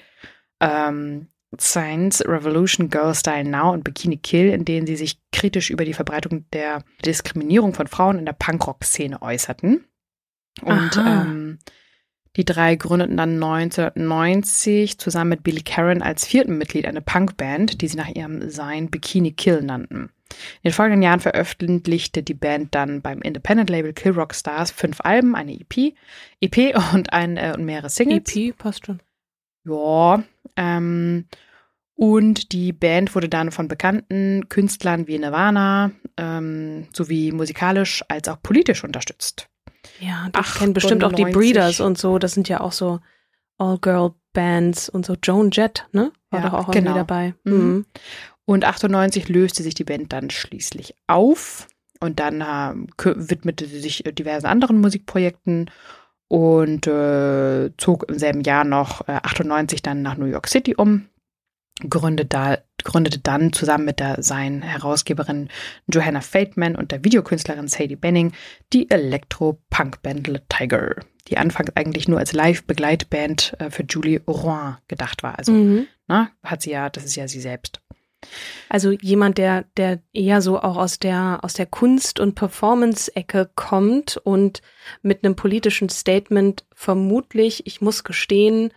ähm, 0.60 1.26
Science 1.60 2.24
Revolution 2.26 2.90
Girl 2.90 3.14
Style 3.14 3.48
Now 3.48 3.72
und 3.72 3.84
Bikini 3.84 4.16
Kill, 4.16 4.48
in 4.48 4.64
denen 4.64 4.86
sie 4.88 4.96
sich 4.96 5.20
kritisch 5.30 5.70
über 5.70 5.84
die 5.84 5.92
Verbreitung 5.94 6.46
der 6.52 6.82
Diskriminierung 7.04 7.72
von 7.72 7.86
Frauen 7.86 8.18
in 8.18 8.26
der 8.26 8.32
Punkrock-Szene 8.32 9.22
äußerten. 9.22 9.84
Und 10.62 10.90
ähm, 10.96 11.58
die 12.36 12.44
drei 12.44 12.74
gründeten 12.74 13.16
dann 13.16 13.34
1990 13.42 14.98
zusammen 14.98 15.30
mit 15.30 15.42
Billy 15.44 15.62
Karen 15.62 16.02
als 16.02 16.26
vierten 16.26 16.58
Mitglied 16.58 16.86
eine 16.86 17.00
Punkband, 17.02 17.80
die 17.80 17.88
sie 17.88 17.96
nach 17.96 18.08
ihrem 18.08 18.50
Sein 18.50 18.90
Bikini 18.90 19.32
Kill 19.32 19.62
nannten. 19.62 20.10
In 20.62 20.70
den 20.70 20.72
folgenden 20.72 21.02
Jahren 21.02 21.20
veröffentlichte 21.20 22.22
die 22.22 22.34
Band 22.34 22.74
dann 22.74 23.02
beim 23.02 23.20
Independent-Label 23.22 23.92
Kill 23.92 24.12
Rock 24.12 24.34
Stars 24.34 24.70
fünf 24.70 25.00
Alben, 25.02 25.34
eine 25.34 25.52
EP, 25.52 25.94
EP 26.40 26.76
und, 26.92 27.12
ein, 27.12 27.36
äh, 27.36 27.54
und 27.56 27.64
mehrere 27.64 27.88
Singles. 27.90 28.34
EP 28.34 28.56
passt 28.56 28.86
schon. 28.86 29.00
Ja. 29.64 30.22
Ähm, 30.56 31.26
und 31.94 32.52
die 32.52 32.72
Band 32.72 33.14
wurde 33.14 33.28
dann 33.28 33.50
von 33.52 33.68
bekannten 33.68 34.48
Künstlern 34.48 35.06
wie 35.06 35.18
Nirvana 35.18 35.92
ähm, 36.16 36.88
sowie 36.92 37.32
musikalisch 37.32 38.02
als 38.08 38.28
auch 38.28 38.42
politisch 38.42 38.82
unterstützt. 38.82 39.48
Ja, 40.00 40.28
du 40.32 40.40
kennst 40.40 40.74
bestimmt 40.74 41.04
auch 41.04 41.12
die 41.12 41.24
98. 41.24 41.34
Breeders 41.34 41.80
und 41.80 41.98
so. 41.98 42.18
Das 42.18 42.32
sind 42.32 42.48
ja 42.48 42.60
auch 42.60 42.72
so 42.72 43.00
All-Girl-Bands 43.58 44.88
und 44.88 45.06
so. 45.06 45.16
Joan 45.22 45.50
Jett, 45.52 45.86
ne? 45.92 46.12
War 46.30 46.40
Ja, 46.40 46.48
doch 46.48 46.54
auch 46.54 46.70
genau. 46.70 46.90
irgendwie 46.90 46.98
dabei. 46.98 47.34
Mhm. 47.44 47.86
Und 48.52 48.64
98 48.64 49.28
löste 49.28 49.62
sich 49.62 49.74
die 49.74 49.84
Band 49.84 50.12
dann 50.12 50.30
schließlich 50.30 50.94
auf 51.06 51.68
und 52.00 52.20
dann 52.20 52.42
kü- 52.98 53.30
widmete 53.30 53.66
sie 53.66 53.80
sich 53.80 54.02
diversen 54.06 54.46
anderen 54.46 54.80
Musikprojekten 54.80 55.70
und 56.28 56.86
äh, 56.86 57.70
zog 57.76 58.08
im 58.08 58.18
selben 58.18 58.40
Jahr 58.42 58.64
noch 58.64 59.06
äh, 59.08 59.12
98 59.22 59.82
dann 59.82 60.02
nach 60.02 60.16
New 60.16 60.24
York 60.26 60.48
City 60.48 60.74
um, 60.74 61.06
gründete, 61.88 62.28
da, 62.28 62.58
gründete 62.84 63.18
dann 63.20 63.52
zusammen 63.52 63.84
mit 63.84 64.00
der 64.00 64.22
seinen 64.22 64.62
Herausgeberin 64.62 65.48
Johanna 65.92 66.20
Fateman 66.20 66.74
und 66.76 66.90
der 66.90 67.04
Videokünstlerin 67.04 67.68
Sadie 67.68 67.96
Benning 67.96 68.32
die 68.72 68.90
Elektro-Punk-Band 68.90 70.26
Le 70.28 70.42
Tiger, 70.48 70.96
die 71.28 71.36
anfangs 71.38 71.70
eigentlich 71.76 72.08
nur 72.08 72.18
als 72.18 72.32
Live-Begleitband 72.32 73.54
äh, 73.58 73.70
für 73.70 73.84
Julie 73.84 74.20
Rouen 74.26 74.76
gedacht 74.88 75.22
war. 75.22 75.38
Also 75.38 75.52
Mhm. 75.52 75.86
ne, 76.08 76.30
hat 76.42 76.62
sie 76.62 76.70
ja, 76.70 76.88
das 76.88 77.04
ist 77.04 77.16
ja 77.16 77.28
sie 77.28 77.40
selbst. 77.40 77.80
Also 78.68 78.90
jemand, 78.90 79.38
der, 79.38 79.64
der 79.76 80.00
eher 80.12 80.40
so 80.40 80.58
auch 80.58 80.76
aus 80.76 80.98
der, 80.98 81.40
aus 81.42 81.54
der 81.54 81.66
Kunst- 81.66 82.20
und 82.20 82.34
Performance-Ecke 82.34 83.50
kommt 83.54 84.16
und 84.16 84.62
mit 85.02 85.24
einem 85.24 85.36
politischen 85.36 85.88
Statement 85.88 86.64
vermutlich, 86.74 87.66
ich 87.66 87.80
muss 87.80 88.04
gestehen, 88.04 88.72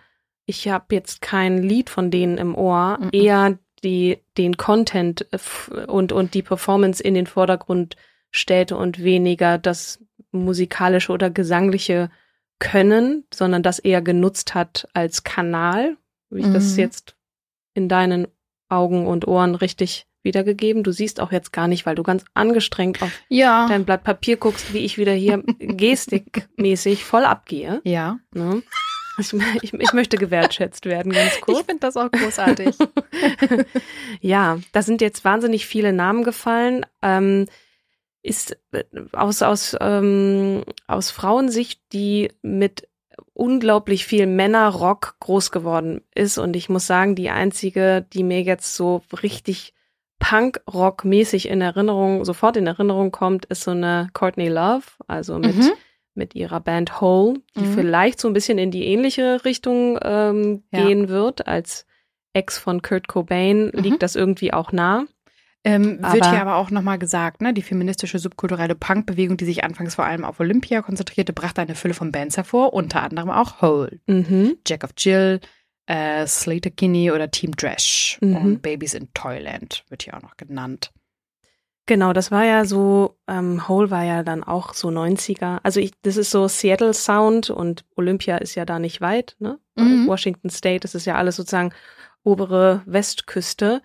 ich 0.45 0.67
habe 0.67 0.93
jetzt 0.93 1.21
kein 1.21 1.61
Lied 1.63 1.89
von 1.89 2.11
denen 2.11 2.37
im 2.37 2.55
Ohr, 2.55 2.99
Mhm. 3.01 3.09
eher 3.13 3.57
die, 3.83 4.19
den 4.37 4.57
Content 4.57 5.27
äh, 5.31 5.85
und, 5.85 6.11
und 6.11 6.33
die 6.33 6.43
Performance 6.43 7.01
in 7.01 7.13
den 7.13 7.27
Vordergrund 7.27 7.95
stellte 8.31 8.75
und 8.77 9.03
weniger 9.03 9.57
das 9.57 10.03
musikalische 10.31 11.11
oder 11.11 11.29
gesangliche 11.29 12.09
Können, 12.59 13.25
sondern 13.33 13.63
das 13.63 13.79
eher 13.79 14.01
genutzt 14.01 14.55
hat 14.55 14.87
als 14.93 15.23
Kanal. 15.23 15.97
Habe 16.29 16.39
ich 16.39 16.47
das 16.51 16.73
Mhm. 16.73 16.79
jetzt 16.79 17.15
in 17.73 17.89
deinen 17.89 18.27
Augen 18.69 19.07
und 19.07 19.27
Ohren 19.27 19.55
richtig 19.55 20.05
wiedergegeben? 20.24 20.84
Du 20.84 20.91
siehst 20.91 21.19
auch 21.19 21.31
jetzt 21.31 21.53
gar 21.53 21.67
nicht, 21.67 21.86
weil 21.86 21.95
du 21.95 22.03
ganz 22.03 22.25
angestrengt 22.34 23.01
auf 23.01 23.12
Ja. 23.29 23.67
dein 23.67 23.86
Blatt 23.86 24.03
Papier 24.03 24.38
guckst, 24.38 24.74
wie 24.74 24.79
ich 24.79 24.98
wieder 24.98 25.13
hier 25.13 25.43
gestikmäßig 25.60 27.03
voll 27.05 27.25
abgehe. 27.25 27.81
Ja. 27.84 28.19
Ne? 28.34 28.63
Ich, 29.17 29.31
ich, 29.62 29.74
ich 29.74 29.93
möchte 29.93 30.17
gewertschätzt 30.17 30.86
werden, 30.86 31.13
ganz 31.13 31.39
kurz. 31.39 31.60
finde 31.65 31.79
das 31.79 31.95
auch 31.95 32.12
großartig. 32.12 32.75
Ja, 34.22 34.60
da 34.72 34.81
sind 34.81 35.01
jetzt 35.01 35.24
wahnsinnig 35.24 35.65
viele 35.65 35.93
Namen 35.93 36.24
gefallen. 36.24 36.86
Ähm, 37.01 37.45
ist 38.22 38.57
äh, 38.72 38.84
aus, 39.13 39.41
aus, 39.41 39.75
ähm, 39.79 40.63
aus 40.88 41.12
Frauensicht, 41.12 41.81
die 41.93 42.31
mit 42.41 42.88
unglaublich 43.34 44.05
viel 44.05 44.27
Männerrock 44.27 45.15
groß 45.19 45.51
geworden 45.51 46.01
ist. 46.13 46.38
Und 46.38 46.55
ich 46.55 46.69
muss 46.69 46.88
sagen, 46.88 47.15
die 47.15 47.29
einzige, 47.29 48.05
die 48.13 48.24
mir 48.24 48.41
jetzt 48.41 48.75
so 48.75 49.01
richtig 49.24 49.74
Punk-Rock-mäßig 50.19 51.48
in 51.50 51.62
Erinnerung, 51.62 52.24
sofort 52.25 52.57
in 52.57 52.67
Erinnerung 52.67 53.12
kommt, 53.12 53.45
ist 53.45 53.63
so 53.63 53.72
eine 53.72 54.10
Courtney 54.13 54.48
Love, 54.48 54.84
also 55.07 55.38
mit, 55.39 55.55
Mhm. 55.55 55.72
mit 56.13 56.36
ihrer 56.36 56.60
Band 56.60 57.01
Hole, 57.01 57.39
die 57.55 57.62
Mhm. 57.62 57.74
vielleicht 57.74 58.19
so 58.19 58.27
ein 58.27 58.34
bisschen 58.34 58.57
in 58.57 58.72
die 58.72 58.86
ähnliche 58.86 59.43
Richtung 59.45 60.00
ähm, 60.01 60.63
Ja. 60.72 60.86
gehen 60.86 61.10
wird. 61.10 61.48
Als 61.48 61.86
Ex 62.34 62.57
von 62.57 62.81
Kurt 62.81 63.07
Cobain 63.07 63.72
Mhm. 63.74 63.81
liegt 63.81 64.03
das 64.03 64.15
irgendwie 64.15 64.53
auch 64.53 64.72
nah. 64.72 65.05
Ähm, 65.65 65.98
wird 66.01 66.22
Aber- 66.22 66.29
hier 66.31 66.41
aber 66.41 66.55
auch 66.55 66.69
nochmal 66.69 67.00
gesagt, 67.00 67.41
ne? 67.41 67.51
Die 67.53 67.63
feministische 67.63 68.19
subkulturelle 68.19 68.75
Punkbewegung, 68.75 69.36
die 69.36 69.45
sich 69.45 69.63
anfangs 69.63 69.95
vor 69.95 70.05
allem 70.05 70.24
auf 70.24 70.39
Olympia 70.39 70.81
konzentrierte, 70.84 71.34
brachte 71.34 71.62
eine 71.62 71.74
Fülle 71.75 71.95
von 71.95 72.12
Bands 72.12 72.38
hervor, 72.38 72.74
unter 72.74 73.01
anderem 73.01 73.31
auch 73.31 73.62
Hole, 73.62 74.00
Mhm. 74.05 74.57
Jack 74.67 74.84
of 74.84 74.91
Jill, 74.98 75.39
äh, 75.88 76.25
Slater 76.27 76.69
Kinney 76.69 77.12
oder 77.12 77.31
Team 77.31 77.55
Trash 77.57 78.19
Mhm. 78.22 78.36
und 78.38 78.62
Babies 78.62 78.93
in 78.93 79.12
Toyland 79.13 79.84
wird 79.89 80.03
hier 80.03 80.15
auch 80.15 80.22
noch 80.22 80.38
genannt. 80.38 80.91
Genau, 81.88 82.13
das 82.13 82.31
war 82.31 82.43
ja 82.45 82.65
so, 82.65 83.17
ähm, 83.27 83.67
Hole 83.67 83.91
war 83.91 84.03
ja 84.03 84.24
dann 84.24 84.43
auch 84.43 84.74
so 84.74 84.89
90er. 84.89 85.60
Also 85.63 85.79
ich, 85.79 85.93
das 86.01 86.17
ist 86.17 86.31
so 86.31 86.48
Seattle 86.48 86.93
Sound 86.95 87.51
und 87.51 87.86
Olympia 87.95 88.38
ist 88.38 88.55
ja 88.55 88.65
da 88.65 88.79
nicht 88.79 89.01
weit, 89.01 89.36
ne? 89.39 89.60
Mhm. 89.75 90.07
Washington 90.07 90.50
State, 90.50 90.79
das 90.79 90.95
ist 90.95 91.05
ja 91.05 91.15
alles 91.15 91.36
sozusagen 91.36 91.72
obere 92.24 92.81
Westküste. 92.88 93.81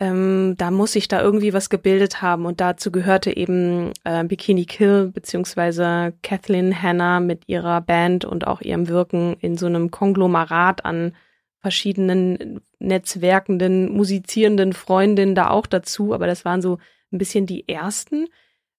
Ähm, 0.00 0.54
da 0.56 0.70
muss 0.70 0.92
sich 0.92 1.08
da 1.08 1.20
irgendwie 1.20 1.52
was 1.52 1.70
gebildet 1.70 2.22
haben 2.22 2.46
und 2.46 2.60
dazu 2.60 2.92
gehörte 2.92 3.36
eben 3.36 3.92
äh, 4.04 4.22
Bikini 4.22 4.64
Kill 4.64 5.10
beziehungsweise 5.12 6.14
Kathleen 6.22 6.82
Hanna 6.82 7.18
mit 7.18 7.48
ihrer 7.48 7.80
Band 7.80 8.24
und 8.24 8.46
auch 8.46 8.60
ihrem 8.60 8.86
Wirken 8.86 9.36
in 9.40 9.56
so 9.56 9.66
einem 9.66 9.90
Konglomerat 9.90 10.84
an 10.84 11.16
verschiedenen 11.60 12.60
netzwerkenden, 12.78 13.92
musizierenden 13.92 14.72
Freundinnen 14.72 15.34
da 15.34 15.50
auch 15.50 15.66
dazu, 15.66 16.14
aber 16.14 16.28
das 16.28 16.44
waren 16.44 16.62
so 16.62 16.78
ein 17.12 17.18
bisschen 17.18 17.46
die 17.46 17.68
ersten. 17.68 18.28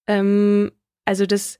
Ähm, 0.06 0.72
also 1.04 1.26
das 1.26 1.58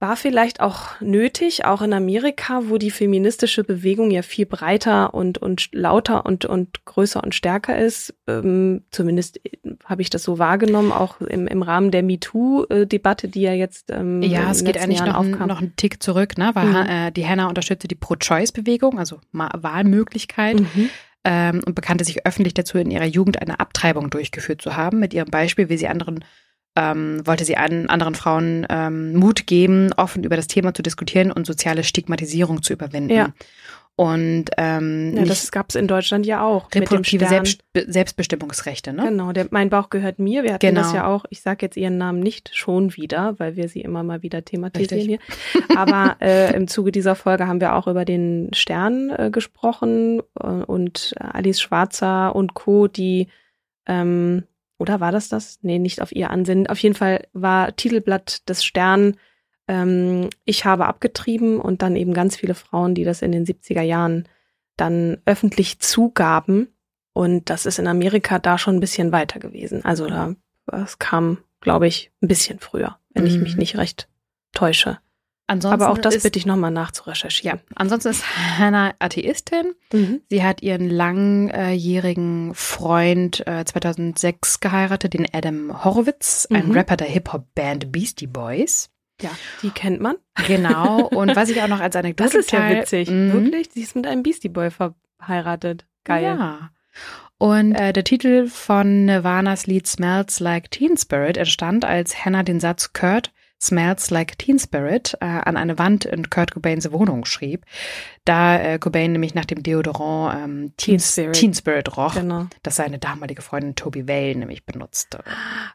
war 0.00 0.14
vielleicht 0.16 0.60
auch 0.60 1.00
nötig, 1.00 1.64
auch 1.64 1.82
in 1.82 1.92
Amerika, 1.92 2.62
wo 2.66 2.78
die 2.78 2.92
feministische 2.92 3.64
Bewegung 3.64 4.12
ja 4.12 4.22
viel 4.22 4.46
breiter 4.46 5.12
und, 5.12 5.38
und 5.38 5.70
lauter 5.72 6.24
und, 6.24 6.44
und 6.44 6.84
größer 6.84 7.22
und 7.22 7.34
stärker 7.34 7.76
ist. 7.76 8.14
Ähm, 8.28 8.84
zumindest 8.92 9.44
äh, 9.44 9.58
habe 9.84 10.02
ich 10.02 10.08
das 10.10 10.22
so 10.22 10.38
wahrgenommen, 10.38 10.92
auch 10.92 11.20
im, 11.20 11.48
im 11.48 11.62
Rahmen 11.62 11.90
der 11.90 12.04
MeToo-Debatte, 12.04 13.26
die 13.28 13.40
ja 13.40 13.52
jetzt 13.52 13.90
ähm, 13.90 14.22
Ja, 14.22 14.50
es 14.50 14.62
geht 14.62 14.78
eigentlich 14.78 14.98
Jahren 15.00 15.08
noch, 15.10 15.32
aufkam. 15.32 15.48
noch 15.48 15.58
einen 15.60 15.74
Tick 15.74 16.00
zurück, 16.02 16.38
ne? 16.38 16.50
Weil 16.54 16.66
Mhm. 16.66 16.88
äh, 16.88 17.10
die 17.10 17.26
Hannah 17.26 17.48
unterstützte 17.48 17.88
die 17.88 17.94
Pro-Choice-Bewegung, 17.96 18.98
also 18.98 19.18
Ma 19.32 19.50
Wahlmöglichkeit. 19.56 20.60
Mhm. 20.60 20.90
ähm, 21.24 21.60
und 21.66 21.74
bekannte 21.74 22.04
sich 22.04 22.24
öffentlich 22.24 22.54
dazu, 22.54 22.78
in 22.78 22.92
ihrer 22.92 23.04
Jugend 23.04 23.42
eine 23.42 23.58
Abtreibung 23.58 24.10
durchgeführt 24.10 24.62
zu 24.62 24.76
haben. 24.76 25.00
Mit 25.00 25.12
ihrem 25.12 25.28
Beispiel, 25.28 25.68
wie 25.68 25.76
sie 25.76 25.88
anderen, 25.88 26.24
ähm, 26.78 27.26
wollte 27.26 27.44
sie 27.44 27.56
an, 27.56 27.88
anderen 27.88 28.14
Frauen 28.14 28.66
ähm, 28.70 29.14
Mut 29.14 29.46
geben, 29.46 29.92
offen 29.96 30.22
über 30.22 30.36
das 30.36 30.46
Thema 30.46 30.72
zu 30.72 30.82
diskutieren 30.82 31.32
und 31.32 31.46
soziale 31.46 31.82
Stigmatisierung 31.82 32.62
zu 32.62 32.72
überwinden. 32.72 33.10
Ja. 33.14 33.32
Und 33.96 34.44
ähm, 34.58 35.16
Ja, 35.16 35.24
das 35.24 35.50
gab 35.50 35.70
es 35.70 35.74
in 35.74 35.88
Deutschland 35.88 36.24
ja 36.24 36.40
auch. 36.40 36.72
reproduktive. 36.72 37.26
Selbst, 37.26 37.62
Selbstbestimmungsrechte, 37.74 38.92
ne? 38.92 39.02
Genau, 39.08 39.32
der, 39.32 39.48
mein 39.50 39.70
Bauch 39.70 39.90
gehört 39.90 40.20
mir. 40.20 40.44
Wir 40.44 40.54
hatten 40.54 40.64
Genau. 40.68 40.82
das 40.82 40.92
ja 40.92 41.08
auch. 41.08 41.24
Ich 41.30 41.40
sage 41.40 41.66
jetzt 41.66 41.76
ihren 41.76 41.98
Namen 41.98 42.20
nicht 42.20 42.54
schon 42.54 42.94
wieder, 42.94 43.34
weil 43.40 43.56
wir 43.56 43.68
sie 43.68 43.80
immer 43.80 44.04
mal 44.04 44.22
wieder 44.22 44.44
thematisieren 44.44 45.00
Richtig. 45.00 45.20
hier. 45.66 45.76
Aber 45.76 46.14
äh, 46.20 46.54
im 46.54 46.68
Zuge 46.68 46.92
dieser 46.92 47.16
Folge 47.16 47.48
haben 47.48 47.60
wir 47.60 47.74
auch 47.74 47.88
über 47.88 48.04
den 48.04 48.50
Stern 48.54 49.10
äh, 49.10 49.30
gesprochen 49.32 50.22
äh, 50.40 50.46
und 50.46 51.14
Alice 51.18 51.60
Schwarzer 51.60 52.36
und 52.36 52.54
Co., 52.54 52.86
die 52.86 53.26
ähm, 53.88 54.44
oder 54.78 55.00
war 55.00 55.12
das 55.12 55.28
das? 55.28 55.58
Nee, 55.62 55.78
nicht 55.78 56.00
auf 56.00 56.12
ihr 56.12 56.30
Ansinnen. 56.30 56.66
Auf 56.68 56.78
jeden 56.78 56.94
Fall 56.94 57.26
war 57.32 57.74
Titelblatt 57.76 58.48
des 58.48 58.64
Stern 58.64 59.16
ähm, 59.66 60.30
Ich 60.44 60.64
habe 60.64 60.86
abgetrieben 60.86 61.60
und 61.60 61.82
dann 61.82 61.96
eben 61.96 62.14
ganz 62.14 62.36
viele 62.36 62.54
Frauen, 62.54 62.94
die 62.94 63.04
das 63.04 63.22
in 63.22 63.32
den 63.32 63.44
70er 63.44 63.82
Jahren 63.82 64.28
dann 64.76 65.18
öffentlich 65.26 65.80
zugaben. 65.80 66.68
Und 67.12 67.50
das 67.50 67.66
ist 67.66 67.78
in 67.78 67.88
Amerika 67.88 68.38
da 68.38 68.58
schon 68.58 68.76
ein 68.76 68.80
bisschen 68.80 69.10
weiter 69.12 69.40
gewesen. 69.40 69.84
Also 69.84 70.06
da, 70.06 70.34
das 70.66 70.98
kam, 71.00 71.38
glaube 71.60 71.88
ich, 71.88 72.12
ein 72.22 72.28
bisschen 72.28 72.60
früher, 72.60 72.98
wenn 73.12 73.26
ich 73.26 73.34
Mhm. 73.36 73.42
mich 73.42 73.56
nicht 73.56 73.76
recht 73.76 74.08
täusche. 74.52 74.98
Ansonsten 75.50 75.82
Aber 75.82 75.90
auch 75.90 75.98
das 75.98 76.14
ist, 76.16 76.22
bitte 76.24 76.38
ich 76.38 76.44
nochmal 76.46 76.70
nachzurecherchieren. 76.70 77.58
Ja, 77.58 77.64
ansonsten 77.74 78.10
ist 78.10 78.24
Hannah 78.58 78.92
Atheistin. 78.98 79.72
Mhm. 79.92 80.20
Sie 80.28 80.44
hat 80.44 80.62
ihren 80.62 80.88
langjährigen 80.90 82.54
Freund 82.54 83.46
äh, 83.46 83.64
2006 83.64 84.60
geheiratet, 84.60 85.14
den 85.14 85.26
Adam 85.32 85.84
Horowitz, 85.84 86.46
ein 86.52 86.68
Mhm. 86.68 86.72
Rapper 86.72 86.96
der 86.98 87.06
Hip-Hop-Band 87.08 87.90
Beastie 87.90 88.26
Boys. 88.26 88.90
Ja, 89.20 89.30
die 89.62 89.70
kennt 89.70 90.00
man. 90.00 90.16
Genau. 90.46 91.06
Und 91.08 91.34
was 91.34 91.48
ich 91.48 91.60
auch 91.62 91.66
noch 91.68 91.80
als 91.80 91.96
Anekdote 91.96 92.30
Das 92.30 92.38
ist 92.38 92.52
ja 92.52 92.68
witzig. 92.70 93.10
Mhm. 93.10 93.32
Wirklich? 93.32 93.70
Sie 93.72 93.80
ist 93.82 93.96
mit 93.96 94.06
einem 94.06 94.22
Beastie 94.22 94.48
Boy 94.50 94.70
verheiratet. 94.70 95.86
Geil. 96.04 96.22
Ja. 96.24 96.70
Und 97.38 97.74
äh, 97.74 97.92
der 97.92 98.04
Titel 98.04 98.48
von 98.48 99.06
Nirvanas 99.06 99.66
Lied 99.66 99.86
Smells 99.86 100.40
Like 100.40 100.70
Teen 100.70 100.96
Spirit 100.96 101.36
entstand, 101.36 101.84
als 101.84 102.24
Hannah 102.24 102.42
den 102.42 102.60
Satz 102.60 102.92
Kurt 102.92 103.32
Smells 103.60 104.10
Like 104.10 104.38
Teen 104.38 104.58
Spirit 104.58 105.14
äh, 105.20 105.24
an 105.24 105.56
eine 105.56 105.78
Wand 105.78 106.04
in 106.04 106.30
Kurt 106.30 106.52
Cobains 106.52 106.90
Wohnung 106.92 107.24
schrieb, 107.24 107.64
da 108.24 108.58
äh, 108.58 108.78
Cobain 108.78 109.12
nämlich 109.12 109.34
nach 109.34 109.44
dem 109.46 109.62
Deodorant 109.62 110.36
ähm, 110.44 110.72
Teen, 110.76 110.98
Teen 110.98 111.00
Spirit. 111.00 111.32
Teen 111.34 111.54
Spirit 111.54 111.96
roch, 111.96 112.14
Genau. 112.14 112.46
das 112.62 112.76
seine 112.76 112.98
damalige 112.98 113.42
Freundin 113.42 113.74
Toby 113.74 114.06
Vale 114.06 114.36
nämlich 114.36 114.64
benutzte. 114.64 115.24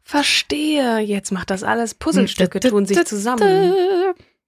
Verstehe. 0.03 0.99
Jetzt 0.99 1.31
macht 1.31 1.49
das 1.49 1.63
alles. 1.63 1.93
Puzzlestücke 1.95 2.59
tun 2.59 2.85
sich 2.85 3.03
zusammen. 3.05 3.73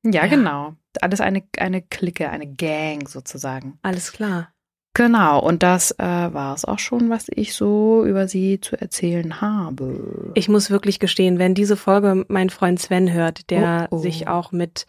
Ja, 0.03 0.11
Ja. 0.23 0.27
genau. 0.27 0.73
Alles 1.01 1.19
eine, 1.19 1.43
eine 1.57 1.81
Clique, 1.81 2.29
eine 2.29 2.47
Gang 2.47 3.09
sozusagen. 3.09 3.79
Alles 3.81 4.11
klar. 4.13 4.49
Genau, 4.95 5.39
und 5.39 5.61
das 5.61 5.91
äh, 5.91 6.03
war 6.03 6.55
es 6.55 6.65
auch 6.65 6.79
schon, 6.79 7.09
was 7.09 7.27
ich 7.29 7.53
so 7.53 8.03
über 8.05 8.27
sie 8.27 8.59
zu 8.61 8.79
erzählen 8.79 9.41
habe. 9.41 10.31
Ich 10.35 10.49
muss 10.49 10.71
wirklich 10.71 10.99
gestehen, 10.99 11.37
wenn 11.37 11.53
diese 11.53 11.75
Folge 11.77 12.25
mein 12.29 12.49
Freund 12.49 12.79
Sven 12.79 13.11
hört, 13.13 13.49
der 13.51 13.87
Oh, 13.91 13.95
oh. 13.97 13.99
sich 13.99 14.27
auch 14.27 14.51
mit 14.51 14.87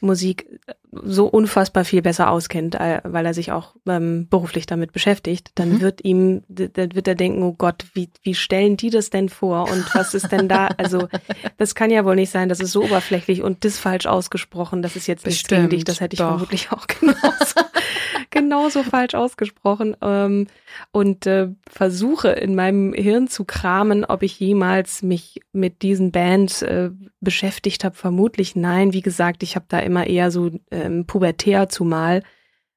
Musik 0.00 0.46
so 0.92 1.26
unfassbar 1.26 1.84
viel 1.84 2.02
besser 2.02 2.30
auskennt, 2.30 2.74
äh, 2.74 3.00
weil 3.04 3.24
er 3.24 3.32
sich 3.32 3.52
auch 3.52 3.74
ähm, 3.88 4.26
beruflich 4.28 4.66
damit 4.66 4.92
beschäftigt, 4.92 5.52
dann 5.54 5.70
Mhm. 5.76 5.80
wird 5.80 6.04
ihm, 6.04 6.42
dann 6.48 6.94
wird 6.94 7.08
er 7.08 7.14
denken, 7.14 7.42
oh 7.42 7.54
Gott, 7.56 7.86
wie, 7.94 8.10
wie 8.22 8.34
stellen 8.34 8.76
die 8.76 8.90
das 8.90 9.08
denn 9.10 9.28
vor 9.30 9.70
und 9.70 9.94
was 9.94 10.12
ist 10.14 10.30
denn 10.30 10.46
da? 10.48 10.68
Also 10.76 11.08
das 11.56 11.74
kann 11.74 11.90
ja 11.90 12.04
wohl 12.04 12.16
nicht 12.16 12.30
sein, 12.30 12.48
das 12.50 12.60
ist 12.60 12.72
so 12.72 12.82
oberflächlich 12.84 13.42
und 13.42 13.64
das 13.64 13.78
falsch 13.78 14.04
ausgesprochen, 14.06 14.82
das 14.82 14.94
ist 14.94 15.06
jetzt 15.06 15.24
nicht 15.24 15.48
gegen 15.48 15.70
dich, 15.70 15.84
das 15.84 16.00
hätte 16.00 16.14
ich 16.14 16.18
doch. 16.18 16.28
vermutlich 16.28 16.70
auch 16.70 16.86
genauso, 17.00 17.60
genauso 18.34 18.82
falsch 18.82 19.14
ausgesprochen 19.14 19.96
ähm, 20.02 20.48
und 20.90 21.26
äh, 21.26 21.48
versuche 21.70 22.28
in 22.28 22.54
meinem 22.54 22.92
Hirn 22.92 23.28
zu 23.28 23.44
kramen, 23.44 24.04
ob 24.04 24.22
ich 24.22 24.38
jemals 24.38 25.02
mich 25.02 25.40
mit 25.52 25.80
diesen 25.80 26.12
Bands 26.12 26.60
äh, 26.60 26.90
beschäftigt 27.20 27.84
habe. 27.84 27.94
Vermutlich 27.94 28.56
nein. 28.56 28.92
Wie 28.92 29.00
gesagt, 29.00 29.42
ich 29.42 29.56
habe 29.56 29.66
da 29.68 29.78
immer 29.78 30.06
eher 30.06 30.30
so 30.30 30.50
ähm, 30.70 31.06
pubertär 31.06 31.68
zumal 31.68 32.22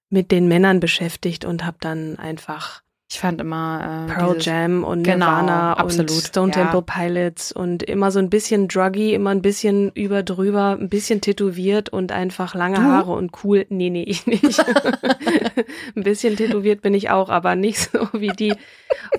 mit 0.10 0.32
den 0.32 0.48
Männern 0.48 0.80
beschäftigt 0.80 1.44
und 1.44 1.66
habe 1.66 1.78
dann 1.82 2.18
einfach 2.18 2.84
Ich 3.10 3.22
fand 3.22 3.40
immer 3.40 4.08
äh, 4.10 4.14
Pearl 4.14 4.36
Jam 4.42 4.84
und 4.84 5.04
Genau, 5.04 5.28
Nirvana 5.28 5.74
absolut, 5.76 6.12
und 6.12 6.22
Stone 6.26 6.52
ja. 6.54 6.64
Temple 6.64 6.82
Pilots 6.82 7.54
und 7.54 7.82
immer 7.84 8.12
so 8.12 8.20
ein 8.20 8.30
bisschen 8.30 8.68
druggy, 8.68 9.14
immer 9.14 9.30
ein 9.30 9.42
bisschen 9.42 9.94
über 9.94 10.24
drüber, 10.24 10.78
ein 10.78 10.90
bisschen 10.90 11.22
tätowiert 11.22 11.88
und 11.88 12.12
einfach 12.12 12.54
lange? 12.54 12.84
Haare 12.84 13.14
und 13.14 13.32
cool. 13.46 13.66
Nee, 13.70 13.90
nee, 13.90 14.04
ich 14.08 14.28
nicht. 14.28 14.60
ein 15.96 16.04
bisschen 16.04 16.36
tätowiert 16.36 16.82
bin 16.82 16.94
ich 16.94 17.10
auch, 17.10 17.30
aber 17.30 17.56
nicht 17.56 17.80
so 17.80 18.10
wie 18.12 18.28
die. 18.28 18.54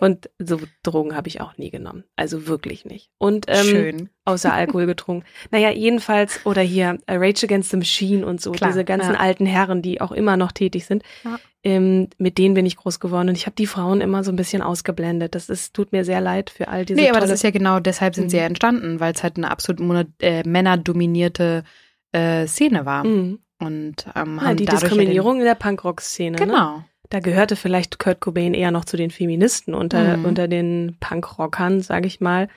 Und 0.00 0.28
so 0.38 0.60
Drogen 0.82 1.16
habe 1.16 1.28
ich 1.28 1.40
auch 1.40 1.56
nie 1.56 1.70
genommen. 1.70 2.04
Also 2.14 2.46
wirklich 2.46 2.84
nicht. 2.84 3.08
Und 3.16 3.46
ähm, 3.48 3.64
Schön. 3.64 4.08
außer 4.26 4.52
Alkohol 4.52 4.84
getrunken. 4.84 5.24
Naja, 5.50 5.70
jedenfalls, 5.70 6.44
oder 6.44 6.60
hier 6.60 6.98
äh, 7.06 7.16
Rage 7.16 7.46
Against 7.46 7.70
the 7.70 7.78
Machine 7.78 8.26
und 8.26 8.42
so, 8.42 8.52
Klar, 8.52 8.68
diese 8.70 8.84
ganzen 8.84 9.14
ja. 9.14 9.20
alten 9.20 9.46
Herren, 9.46 9.80
die 9.80 10.02
auch 10.02 10.12
immer 10.12 10.36
noch 10.36 10.52
tätig 10.52 10.84
sind, 10.84 11.02
Ja. 11.24 11.38
Ähm, 11.68 12.08
mit 12.18 12.38
denen 12.38 12.54
bin 12.54 12.64
ich 12.66 12.76
groß 12.76 12.98
geworden. 13.00 13.28
Und 13.28 13.36
ich 13.36 13.46
habe 13.46 13.56
die 13.56 13.66
Frauen 13.66 14.00
immer 14.00 14.24
so 14.24 14.32
ein 14.32 14.36
bisschen 14.36 14.62
ausgeblendet. 14.62 15.34
Das 15.34 15.48
ist, 15.48 15.74
tut 15.74 15.92
mir 15.92 16.04
sehr 16.04 16.20
leid 16.20 16.50
für 16.50 16.68
all 16.68 16.84
diese 16.84 16.98
Nee, 17.00 17.10
aber 17.10 17.20
das 17.20 17.30
ist 17.30 17.42
ja 17.44 17.50
genau 17.50 17.78
deshalb 17.80 18.14
sind 18.14 18.30
sie 18.30 18.36
Mhm. 18.36 18.40
ja 18.40 18.46
entstanden, 18.46 19.00
weil 19.00 19.12
es 19.12 19.22
halt 19.22 19.36
eine 19.36 19.50
absolut 19.50 19.80
äh, 20.20 20.42
männerdominierte 20.48 21.64
äh, 22.12 22.46
Szene 22.46 22.86
war. 22.86 23.04
Mhm. 23.04 23.40
Und 23.60 24.06
ähm, 24.16 24.36
Ja, 24.36 24.42
haben 24.44 24.56
die 24.56 24.64
Diskriminierung 24.66 25.38
in 25.40 25.44
der 25.44 25.54
Punkrock-Szene. 25.56 26.38
Ja 26.38 26.46
Ne? 26.46 26.52
genau. 26.52 26.84
Da 27.10 27.20
gehörte 27.20 27.56
vielleicht 27.56 27.98
Kurt 27.98 28.20
Cobain 28.20 28.54
eher 28.54 28.70
noch 28.70 28.84
zu 28.84 28.96
den 28.96 29.10
Feministen 29.10 29.74
unter, 29.74 30.16
Mhm. 30.18 30.24
unter 30.26 30.46
den 30.48 30.96
Punkrockern, 31.00 31.80
sage 31.80 32.06
ich 32.06 32.20
mal. 32.20 32.48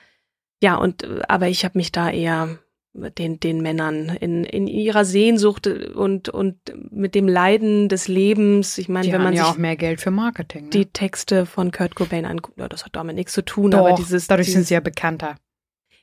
Ja, 0.62 0.76
und 0.76 1.06
aber 1.28 1.48
ich 1.48 1.64
habe 1.64 1.76
mich 1.78 1.90
da 1.90 2.10
eher 2.10 2.58
den, 2.94 3.40
den 3.40 3.62
Männern 3.62 4.10
in, 4.20 4.44
in 4.44 4.66
ihrer 4.66 5.04
Sehnsucht 5.04 5.66
und, 5.66 6.28
und 6.28 6.56
mit 6.90 7.14
dem 7.14 7.26
Leiden 7.26 7.88
des 7.88 8.06
Lebens. 8.08 8.76
Ich 8.78 8.88
meine, 8.88 9.06
Die 9.06 9.12
wenn 9.12 9.20
haben 9.20 9.24
man 9.24 9.34
ja 9.34 9.44
sich 9.44 9.52
auch 9.54 9.58
mehr 9.58 9.76
Geld 9.76 10.00
für 10.00 10.10
Marketing. 10.10 10.64
Ne? 10.64 10.70
die 10.70 10.86
Texte 10.86 11.46
von 11.46 11.70
Kurt 11.70 11.94
Cobain 11.94 12.26
anguckt, 12.26 12.58
ja, 12.58 12.68
das 12.68 12.84
hat 12.84 12.94
damit 12.94 13.16
nichts 13.16 13.32
zu 13.32 13.42
tun, 13.44 13.70
Doch, 13.70 13.78
aber 13.86 13.94
dieses, 13.94 14.26
dadurch 14.26 14.46
dieses 14.46 14.60
sind 14.60 14.68
sie 14.68 14.74
ja 14.74 14.80
bekannter. 14.80 15.36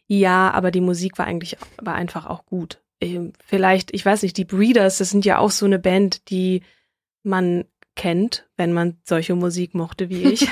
ja, 0.07 0.49
aber 0.51 0.71
die 0.71 0.81
Musik 0.81 1.17
war 1.19 1.27
eigentlich 1.27 1.57
war 1.81 1.93
einfach 1.95 2.25
auch 2.25 2.45
gut. 2.45 2.81
Ähm, 3.01 3.33
Vielleicht, 3.45 3.93
ich 3.93 4.05
weiß 4.05 4.23
nicht, 4.23 4.35
die 4.37 4.45
Breeders, 4.45 4.97
das 4.97 5.11
sind 5.11 5.25
ja 5.25 5.37
auch 5.37 5.51
so 5.51 5.65
eine 5.65 5.79
Band, 5.79 6.29
die 6.29 6.63
man 7.23 7.65
kennt, 7.95 8.47
wenn 8.55 8.73
man 8.73 8.97
solche 9.03 9.35
Musik 9.35 9.73
mochte 9.73 10.09
wie 10.09 10.23
ich. 10.23 10.47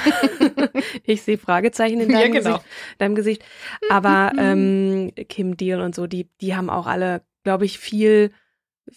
ich 1.04 1.22
sehe 1.22 1.38
Fragezeichen 1.38 2.00
in 2.00 2.10
deinem, 2.10 2.34
Ja, 2.34 2.40
genau. 2.40 2.58
Gesicht, 2.58 2.66
deinem 2.98 3.16
Gesicht. 3.16 3.46
Aber 3.90 4.34
ähm, 4.38 5.12
Kim 5.30 5.56
Deal 5.58 5.82
und 5.82 5.96
so, 5.96 6.08
die, 6.08 6.30
die 6.42 6.56
haben 6.56 6.70
auch 6.70 6.88
alle, 6.88 7.22
glaube 7.44 7.66
ich, 7.66 7.80
viel 7.80 8.32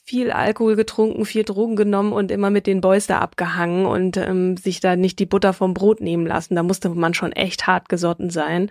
viel 0.04 0.30
Alkohol 0.30 0.76
getrunken, 0.76 1.24
viel 1.24 1.44
Drogen 1.44 1.76
genommen 1.76 2.12
und 2.12 2.30
immer 2.30 2.50
mit 2.50 2.66
den 2.66 2.80
Boys 2.80 3.06
da 3.06 3.18
abgehangen 3.18 3.86
und 3.86 4.16
ähm, 4.16 4.56
sich 4.56 4.80
da 4.80 4.96
nicht 4.96 5.18
die 5.18 5.26
Butter 5.26 5.52
vom 5.52 5.74
Brot 5.74 6.00
nehmen 6.00 6.26
lassen. 6.26 6.54
Da 6.54 6.62
musste 6.62 6.90
man 6.90 7.14
schon 7.14 7.32
echt 7.32 7.66
hart 7.66 7.88
gesotten 7.88 8.30
sein 8.30 8.70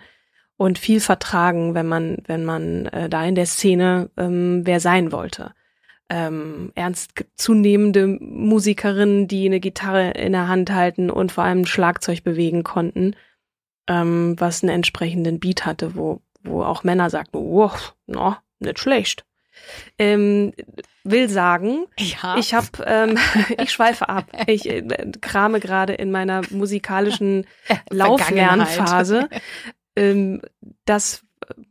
und 0.56 0.78
viel 0.78 1.00
vertragen, 1.00 1.74
wenn 1.74 1.86
man, 1.86 2.18
wenn 2.26 2.44
man 2.44 2.86
äh, 2.86 3.08
da 3.08 3.24
in 3.24 3.34
der 3.34 3.46
Szene 3.46 4.10
ähm, 4.16 4.62
wer 4.64 4.80
sein 4.80 5.12
wollte. 5.12 5.52
Ähm, 6.12 6.72
ernst 6.74 7.12
zunehmende 7.36 8.08
Musikerinnen, 8.08 9.28
die 9.28 9.46
eine 9.46 9.60
Gitarre 9.60 10.10
in 10.10 10.32
der 10.32 10.48
Hand 10.48 10.72
halten 10.72 11.08
und 11.08 11.30
vor 11.30 11.44
allem 11.44 11.60
ein 11.60 11.66
Schlagzeug 11.66 12.24
bewegen 12.24 12.64
konnten, 12.64 13.14
ähm, 13.88 14.34
was 14.38 14.62
einen 14.64 14.74
entsprechenden 14.74 15.38
Beat 15.38 15.64
hatte, 15.66 15.94
wo, 15.94 16.20
wo 16.42 16.64
auch 16.64 16.82
Männer 16.82 17.10
sagten, 17.10 17.38
wow, 17.38 17.94
no, 18.06 18.34
nicht 18.58 18.80
schlecht. 18.80 19.24
Ähm, 19.98 20.52
will 21.04 21.28
sagen, 21.28 21.86
Ja. 21.98 22.36
ich 22.38 22.54
habe, 22.54 22.66
ähm, 22.86 23.16
ich 23.62 23.70
schweife 23.70 24.08
ab. 24.08 24.26
Ich 24.46 24.68
äh, 24.68 24.82
krame 25.20 25.60
gerade 25.60 25.92
in 25.92 26.10
meiner 26.10 26.42
musikalischen 26.50 27.46
Lauflernphase. 27.90 29.28
ähm, 29.96 30.42
das, 30.86 31.24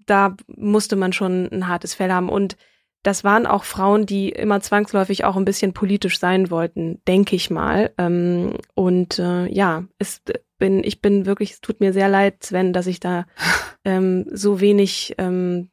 da 0.06 0.36
musste 0.48 0.96
man 0.96 1.12
schon 1.14 1.50
ein 1.52 1.68
hartes 1.68 1.94
Fell 1.94 2.12
haben. 2.12 2.30
Und 2.30 2.56
das 3.04 3.24
waren 3.24 3.46
auch 3.46 3.64
Frauen, 3.64 4.06
die 4.06 4.30
immer 4.30 4.60
zwangsläufig 4.62 5.24
auch 5.24 5.38
ein 5.38 5.46
bisschen 5.46 5.74
politisch 5.74 6.20
sein 6.20 6.52
wollten, 6.52 7.02
denke 7.08 7.36
ich 7.36 7.50
mal. 7.50 7.92
Ähm, 7.98 8.58
und 8.76 9.20
äh, 9.20 9.48
ja, 9.48 9.86
es 10.00 10.22
bin, 10.58 10.84
ich 10.84 11.02
bin 11.02 11.26
wirklich, 11.26 11.52
es 11.52 11.62
tut 11.62 11.80
mir 11.80 11.94
sehr 11.94 12.10
leid, 12.10 12.44
Sven, 12.44 12.74
dass 12.74 12.88
ich 12.88 13.00
da 13.00 13.26
ähm, 13.86 14.26
so 14.32 14.60
wenig 14.60 15.16
ähm, 15.18 15.70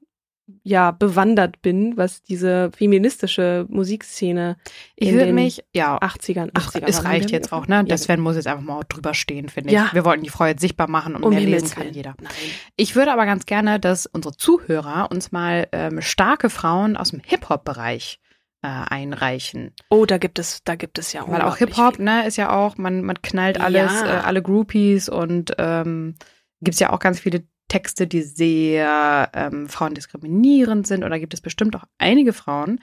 ja 0.62 0.92
bewandert 0.92 1.61
bin, 1.61 1.96
was 1.96 2.22
diese 2.22 2.70
feministische 2.76 3.66
Musikszene 3.68 4.56
ich 4.94 5.09
in 5.09 5.14
würde 5.14 5.26
den 5.26 5.35
mich, 5.35 5.64
ja, 5.74 5.98
80ern, 5.98 6.50
Ach, 6.54 6.70
80er 6.72 6.85
es 6.87 7.04
reicht 7.04 7.30
jetzt 7.30 7.52
auch, 7.52 7.66
ne? 7.66 7.85
Der 7.85 7.98
Sven 7.98 8.20
muss 8.20 8.37
jetzt 8.37 8.46
einfach 8.46 8.62
mal 8.62 8.82
drüber 8.88 9.12
stehen, 9.14 9.48
finde 9.48 9.70
ich. 9.70 9.74
Ja. 9.74 9.90
Wir 9.92 10.04
wollten 10.04 10.22
die 10.22 10.30
Frau 10.30 10.46
jetzt 10.46 10.61
sichtbar 10.61 10.88
machen 10.88 11.16
und 11.16 11.24
um 11.24 11.30
mehr 11.30 11.40
lesen 11.40 11.70
kann 11.70 11.92
jeder. 11.92 12.14
Nein. 12.20 12.30
Ich 12.76 12.94
würde 12.94 13.12
aber 13.12 13.26
ganz 13.26 13.46
gerne, 13.46 13.80
dass 13.80 14.06
unsere 14.06 14.37
Zuhörer 14.37 15.09
uns 15.11 15.32
mal 15.32 15.66
ähm, 15.72 16.00
starke 16.00 16.48
Frauen 16.48 16.96
aus 16.96 17.11
dem 17.11 17.20
Hip-Hop-Bereich 17.24 18.20
äh, 18.62 18.68
einreichen. 18.68 19.72
Oh, 19.90 20.06
da 20.06 20.18
gibt 20.18 20.38
es, 20.38 20.62
da 20.64 20.76
gibt 20.76 20.98
es 20.98 21.12
ja 21.12 21.24
Weil 21.26 21.42
auch 21.42 21.56
Hip-Hop, 21.56 21.98
ne, 21.98 22.26
ist 22.26 22.37
ja 22.37 22.50
auch, 22.56 22.78
man, 22.78 23.02
man 23.02 23.20
knallt 23.20 23.61
alles, 23.61 23.92
Ja. 23.92 24.20
äh, 24.20 24.20
alle 24.22 24.42
Groupies 24.42 25.09
und 25.09 25.52
ähm, 25.59 26.14
gibt's 26.61 26.80
ja 26.80 26.90
auch 26.92 26.98
ganz 27.00 27.20
viele 27.20 27.42
Texte, 27.68 28.07
die 28.07 28.22
sehr 28.22 29.31
ähm, 29.35 29.68
frauendiskriminierend 29.68 30.87
sind. 30.87 31.05
Oder 31.05 31.18
gibt 31.18 31.35
es 31.35 31.40
bestimmt 31.40 31.76
auch 31.76 31.85
einige 31.98 32.33
Frauen, 32.33 32.81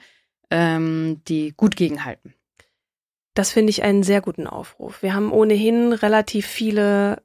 ähm, 0.50 1.22
die 1.28 1.52
gut 1.56 1.76
gegenhalten. 1.76 2.34
Das 3.34 3.50
finde 3.50 3.70
ich 3.70 3.82
einen 3.82 4.02
sehr 4.02 4.20
guten 4.20 4.46
Aufruf. 4.46 5.02
Wir 5.02 5.14
haben 5.14 5.32
ohnehin 5.32 5.92
relativ 5.92 6.46
viele 6.46 7.22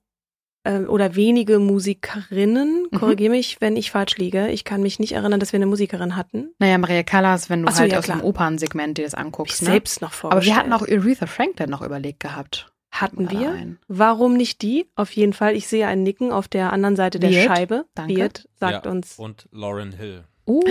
äh, 0.64 0.80
oder 0.80 1.16
wenige 1.16 1.60
Musikerinnen. 1.60 2.88
Mhm. 2.92 2.98
Korrigiere 2.98 3.32
mich, 3.32 3.62
wenn 3.62 3.78
ich 3.78 3.92
falsch 3.92 4.18
liege. 4.18 4.50
Ich 4.50 4.64
kann 4.64 4.82
mich 4.82 5.00
nicht 5.00 5.12
erinnern, 5.12 5.40
dass 5.40 5.54
wir 5.54 5.58
eine 5.58 5.68
Musikerin 5.68 6.16
hatten. 6.16 6.50
Naja, 6.60 6.78
Maria 6.78 7.04
Callas, 7.04 7.50
wenn 7.50 7.64
du 7.64 7.72
so, 7.72 7.80
halt 7.80 7.92
ja, 7.92 8.00
aus 8.00 8.06
klar. 8.06 8.18
dem 8.18 8.26
Opernsegment 8.26 8.98
dir 8.98 9.04
das 9.04 9.14
Hab 9.14 9.20
ich 9.20 9.26
anguckst. 9.26 9.62
Ne? 9.62 9.68
selbst 9.72 10.02
noch 10.02 10.10
Aber 10.10 10.14
wir 10.14 10.30
vorgestellt. 10.32 10.58
hatten 10.58 10.74
auch 10.74 10.82
Aretha 10.82 11.28
Franklin 11.28 11.70
noch 11.70 11.82
überlegt 11.82 12.20
gehabt. 12.20 12.72
Hatten 12.92 13.30
wir. 13.30 13.50
rein. 13.50 13.80
Warum 13.88 14.36
nicht 14.36 14.62
die? 14.62 14.88
Auf 14.96 15.12
jeden 15.12 15.34
Fall. 15.34 15.56
Ich 15.56 15.68
sehe 15.68 15.88
ein 15.88 16.04
Nicken 16.04 16.32
auf 16.32 16.48
der 16.48 16.74
anderen 16.74 16.96
Seite 16.96 17.20
der 17.20 17.32
Scheibe. 17.32 17.86
danke. 17.96 18.16
Wirt 18.16 18.50
sagt 18.60 18.86
Ja, 18.86 18.92
uns. 18.92 19.18
Und 19.20 19.48
Lauren 19.52 19.92
Hill. 19.92 20.26
Oh, 20.46 20.64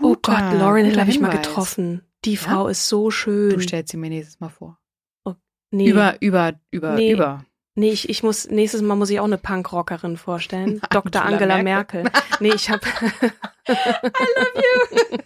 Oh 0.00 0.16
Gott, 0.22 0.52
Lauren 0.58 0.84
Hill 0.84 1.00
habe 1.00 1.10
ich 1.10 1.20
mal 1.20 1.30
getroffen. 1.36 2.02
Die 2.24 2.36
Frau 2.36 2.68
ist 2.68 2.88
so 2.88 3.10
schön. 3.10 3.50
Du 3.50 3.60
stellst 3.60 3.90
sie 3.90 3.96
mir 3.96 4.10
nächstes 4.10 4.38
Mal 4.40 4.50
vor. 4.50 4.78
nee, 5.70 5.88
Über, 5.88 6.16
über, 6.20 6.54
über, 6.70 6.94
Nee. 6.94 7.12
über. 7.12 7.44
nee 7.74 7.90
ich, 7.90 8.08
ich 8.08 8.22
muss, 8.22 8.48
nächstes 8.48 8.82
Mal 8.82 8.94
muss 8.96 9.10
ich 9.10 9.18
auch 9.20 9.24
eine 9.24 9.38
Punkrockerin 9.38 10.16
vorstellen. 10.16 10.80
Dr. 10.90 11.22
Angela 11.22 11.54
Angela 11.54 11.62
Merkel. 11.62 12.04
Nee, 12.40 12.52
ich 12.54 12.70
habe. 12.70 12.82
I 13.68 13.72
love 13.72 14.54
you. 14.56 15.16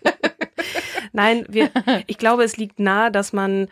Nein, 1.13 1.45
wir, 1.49 1.71
ich 2.07 2.19
glaube, 2.19 2.45
es 2.45 2.57
liegt 2.57 2.79
nahe, 2.81 3.11
dass 3.13 3.33
man, 3.33 3.69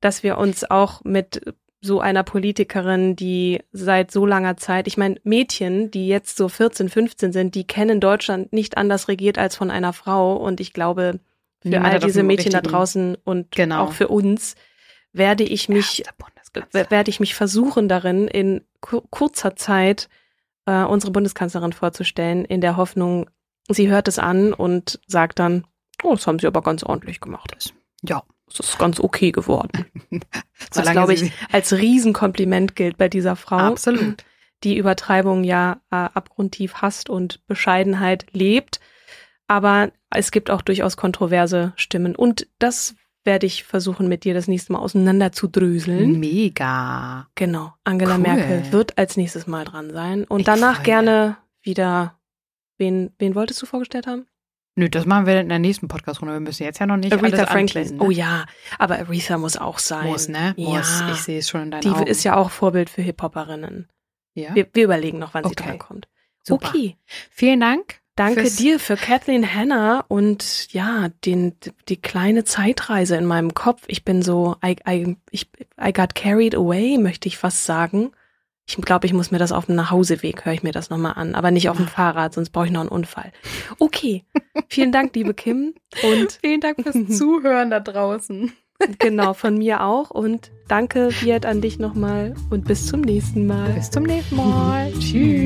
dass 0.00 0.22
wir 0.22 0.38
uns 0.38 0.64
auch 0.70 1.02
mit 1.04 1.42
so 1.80 2.00
einer 2.00 2.22
Politikerin, 2.24 3.16
die 3.16 3.60
seit 3.72 4.10
so 4.10 4.26
langer 4.26 4.56
Zeit, 4.56 4.86
ich 4.88 4.96
meine, 4.96 5.16
Mädchen, 5.24 5.90
die 5.90 6.08
jetzt 6.08 6.36
so 6.36 6.48
14, 6.48 6.88
15 6.88 7.32
sind, 7.32 7.54
die 7.54 7.66
kennen 7.66 8.00
Deutschland 8.00 8.52
nicht 8.52 8.76
anders 8.76 9.08
regiert 9.08 9.38
als 9.38 9.56
von 9.56 9.70
einer 9.70 9.92
Frau. 9.92 10.36
Und 10.36 10.60
ich 10.60 10.72
glaube, 10.72 11.20
für 11.62 11.68
Niemand 11.68 11.92
all 11.94 11.98
diese 12.00 12.22
Mädchen 12.22 12.52
da 12.52 12.60
draußen 12.60 13.16
und 13.24 13.50
Genau. 13.54 13.84
auch 13.84 13.92
für 13.92 14.08
uns 14.08 14.54
werde 15.12 15.44
ich 15.44 15.68
mich 15.68 16.02
werde 16.90 17.10
ich 17.10 17.20
mich 17.20 17.34
versuchen 17.34 17.88
darin, 17.88 18.28
in 18.28 18.62
ku- 18.80 19.02
kurzer 19.10 19.56
Zeit 19.56 20.08
äh, 20.66 20.82
unsere 20.84 21.12
Bundeskanzlerin 21.12 21.72
vorzustellen, 21.72 22.44
in 22.44 22.60
der 22.60 22.76
Hoffnung, 22.76 23.28
sie 23.68 23.88
hört 23.88 24.08
es 24.08 24.18
an 24.18 24.52
und 24.52 24.98
sagt 25.06 25.38
dann, 25.38 25.66
oh, 26.02 26.12
das 26.14 26.26
haben 26.26 26.38
sie 26.38 26.46
aber 26.46 26.62
ganz 26.62 26.82
ordentlich 26.82 27.20
gemacht. 27.20 27.52
Ja. 28.02 28.22
Das 28.46 28.60
ist 28.68 28.78
ganz 28.78 29.00
okay 29.00 29.32
geworden. 29.32 29.86
Was, 30.72 30.90
glaube 30.90 31.14
ich, 31.14 31.32
als 31.52 31.72
Riesenkompliment 31.72 32.76
gilt 32.76 32.96
bei 32.96 33.08
dieser 33.08 33.36
Frau, 33.36 33.58
Absolut. 33.58 34.24
die 34.64 34.76
Übertreibung 34.76 35.44
ja 35.44 35.80
äh, 35.90 35.96
abgrundtief 35.96 36.74
hasst 36.74 37.10
und 37.10 37.44
Bescheidenheit 37.46 38.26
lebt. 38.32 38.80
Aber 39.48 39.90
es 40.10 40.30
gibt 40.30 40.50
auch 40.50 40.62
durchaus 40.62 40.96
kontroverse 40.96 41.72
Stimmen. 41.76 42.16
Und 42.16 42.46
das 42.58 42.94
werde 43.24 43.46
ich 43.46 43.64
versuchen, 43.64 44.08
mit 44.08 44.24
dir 44.24 44.34
das 44.34 44.48
nächste 44.48 44.72
Mal 44.72 44.78
auseinander 44.78 45.32
zu 45.32 45.48
dröseln. 45.48 46.18
Mega. 46.18 47.28
Genau. 47.34 47.74
Angela 47.84 48.14
Cool. 48.14 48.22
Merkel 48.22 48.72
wird 48.72 48.96
als 48.98 49.16
nächstes 49.16 49.46
Mal 49.46 49.64
dran 49.64 49.92
sein. 49.92 50.24
Und 50.24 50.40
Ich 50.40 50.46
danach 50.46 50.76
freu 50.76 50.84
gerne 50.84 51.36
wieder. 51.62 52.18
Wen, 52.78 53.10
wen 53.18 53.34
wolltest 53.34 53.60
du 53.62 53.66
vorgestellt 53.66 54.06
haben? 54.06 54.26
Nö, 54.78 54.88
das 54.90 55.06
machen 55.06 55.24
wir 55.26 55.40
in 55.40 55.48
der 55.48 55.58
nächsten 55.58 55.88
Podcast-Runde. 55.88 56.34
Wir 56.34 56.40
müssen 56.40 56.62
jetzt 56.62 56.78
ja 56.80 56.86
noch 56.86 56.98
nicht 56.98 57.12
Aretha 57.12 57.38
alles 57.38 57.48
Franklin. 57.50 57.82
anteasen, 57.84 57.96
ne? 57.96 58.04
Oh 58.04 58.10
ja, 58.10 58.44
aber 58.78 58.98
Aretha 58.98 59.38
muss 59.38 59.56
auch 59.56 59.78
sein. 59.78 60.06
Muss, 60.06 60.28
ne? 60.28 60.54
Muss. 60.58 61.00
Ja. 61.00 61.12
Ich 61.12 61.22
sehe 61.22 61.38
es 61.38 61.48
schon 61.48 61.62
in 61.62 61.70
deinen 61.70 61.80
Die 61.80 61.88
Augen. 61.88 62.06
ist 62.06 62.24
ja 62.24 62.36
auch 62.36 62.50
Vorbild 62.50 62.90
für 62.90 63.00
Hip-Hoperinnen. 63.02 63.88
ja? 64.34 64.54
Wir, 64.54 64.66
wir 64.74 64.84
überlegen 64.84 65.18
noch, 65.18 65.32
wann 65.34 65.44
sie 65.44 65.50
Okay. 65.50 65.64
dran 65.64 65.78
kommt. 65.78 66.08
Super. 66.42 66.68
Okay. 66.68 66.96
Vielen 67.30 67.60
Dank. 67.60 68.00
Danke 68.16 68.50
dir 68.50 68.78
für 68.80 68.96
Kathleen 68.96 69.54
Hanna 69.54 70.04
und 70.08 70.72
ja, 70.72 71.08
den, 71.26 71.54
die 71.88 72.00
kleine 72.00 72.44
Zeitreise 72.44 73.16
in 73.16 73.26
meinem 73.26 73.52
Kopf. 73.52 73.82
Ich 73.88 74.04
bin 74.04 74.22
so, 74.22 74.56
I, 74.64 74.76
I, 74.88 75.16
ich, 75.30 75.50
I 75.78 75.92
got 75.92 76.14
carried 76.14 76.54
away, 76.54 76.96
möchte 76.96 77.28
ich 77.28 77.36
fast 77.36 77.64
sagen. 77.66 78.12
Ich 78.68 78.76
glaube, 78.76 79.06
ich 79.06 79.12
muss 79.12 79.30
mir 79.30 79.38
das 79.38 79.52
auf 79.52 79.66
dem 79.66 79.76
Nachhauseweg, 79.76 80.44
höre 80.44 80.52
ich 80.52 80.62
mir 80.64 80.72
das 80.72 80.90
nochmal 80.90 81.12
an, 81.14 81.34
aber 81.36 81.50
nicht 81.52 81.68
auf 81.68 81.76
dem 81.76 81.86
Fahrrad, 81.86 82.34
sonst 82.34 82.50
brauche 82.50 82.66
ich 82.66 82.72
noch 82.72 82.80
einen 82.80 82.88
Unfall. 82.88 83.30
Okay, 83.78 84.24
vielen 84.68 84.90
Dank, 84.90 85.14
liebe 85.14 85.34
Kim. 85.34 85.74
Und 86.02 86.32
Vielen 86.42 86.60
Dank 86.60 86.82
fürs 86.82 87.06
Zuhören 87.18 87.70
da 87.70 87.78
draußen. 87.80 88.52
genau, 88.98 89.34
von 89.34 89.56
mir 89.56 89.84
auch. 89.84 90.10
Und 90.10 90.50
danke, 90.66 91.10
Viet, 91.10 91.46
an 91.46 91.60
dich 91.60 91.78
nochmal 91.78 92.34
und 92.50 92.64
bis 92.66 92.86
zum 92.86 93.02
nächsten 93.02 93.46
Mal. 93.46 93.70
Bis 93.70 93.90
zum 93.90 94.02
nächsten 94.02 94.36
Mal. 94.36 94.92
Tschüss. 94.98 95.45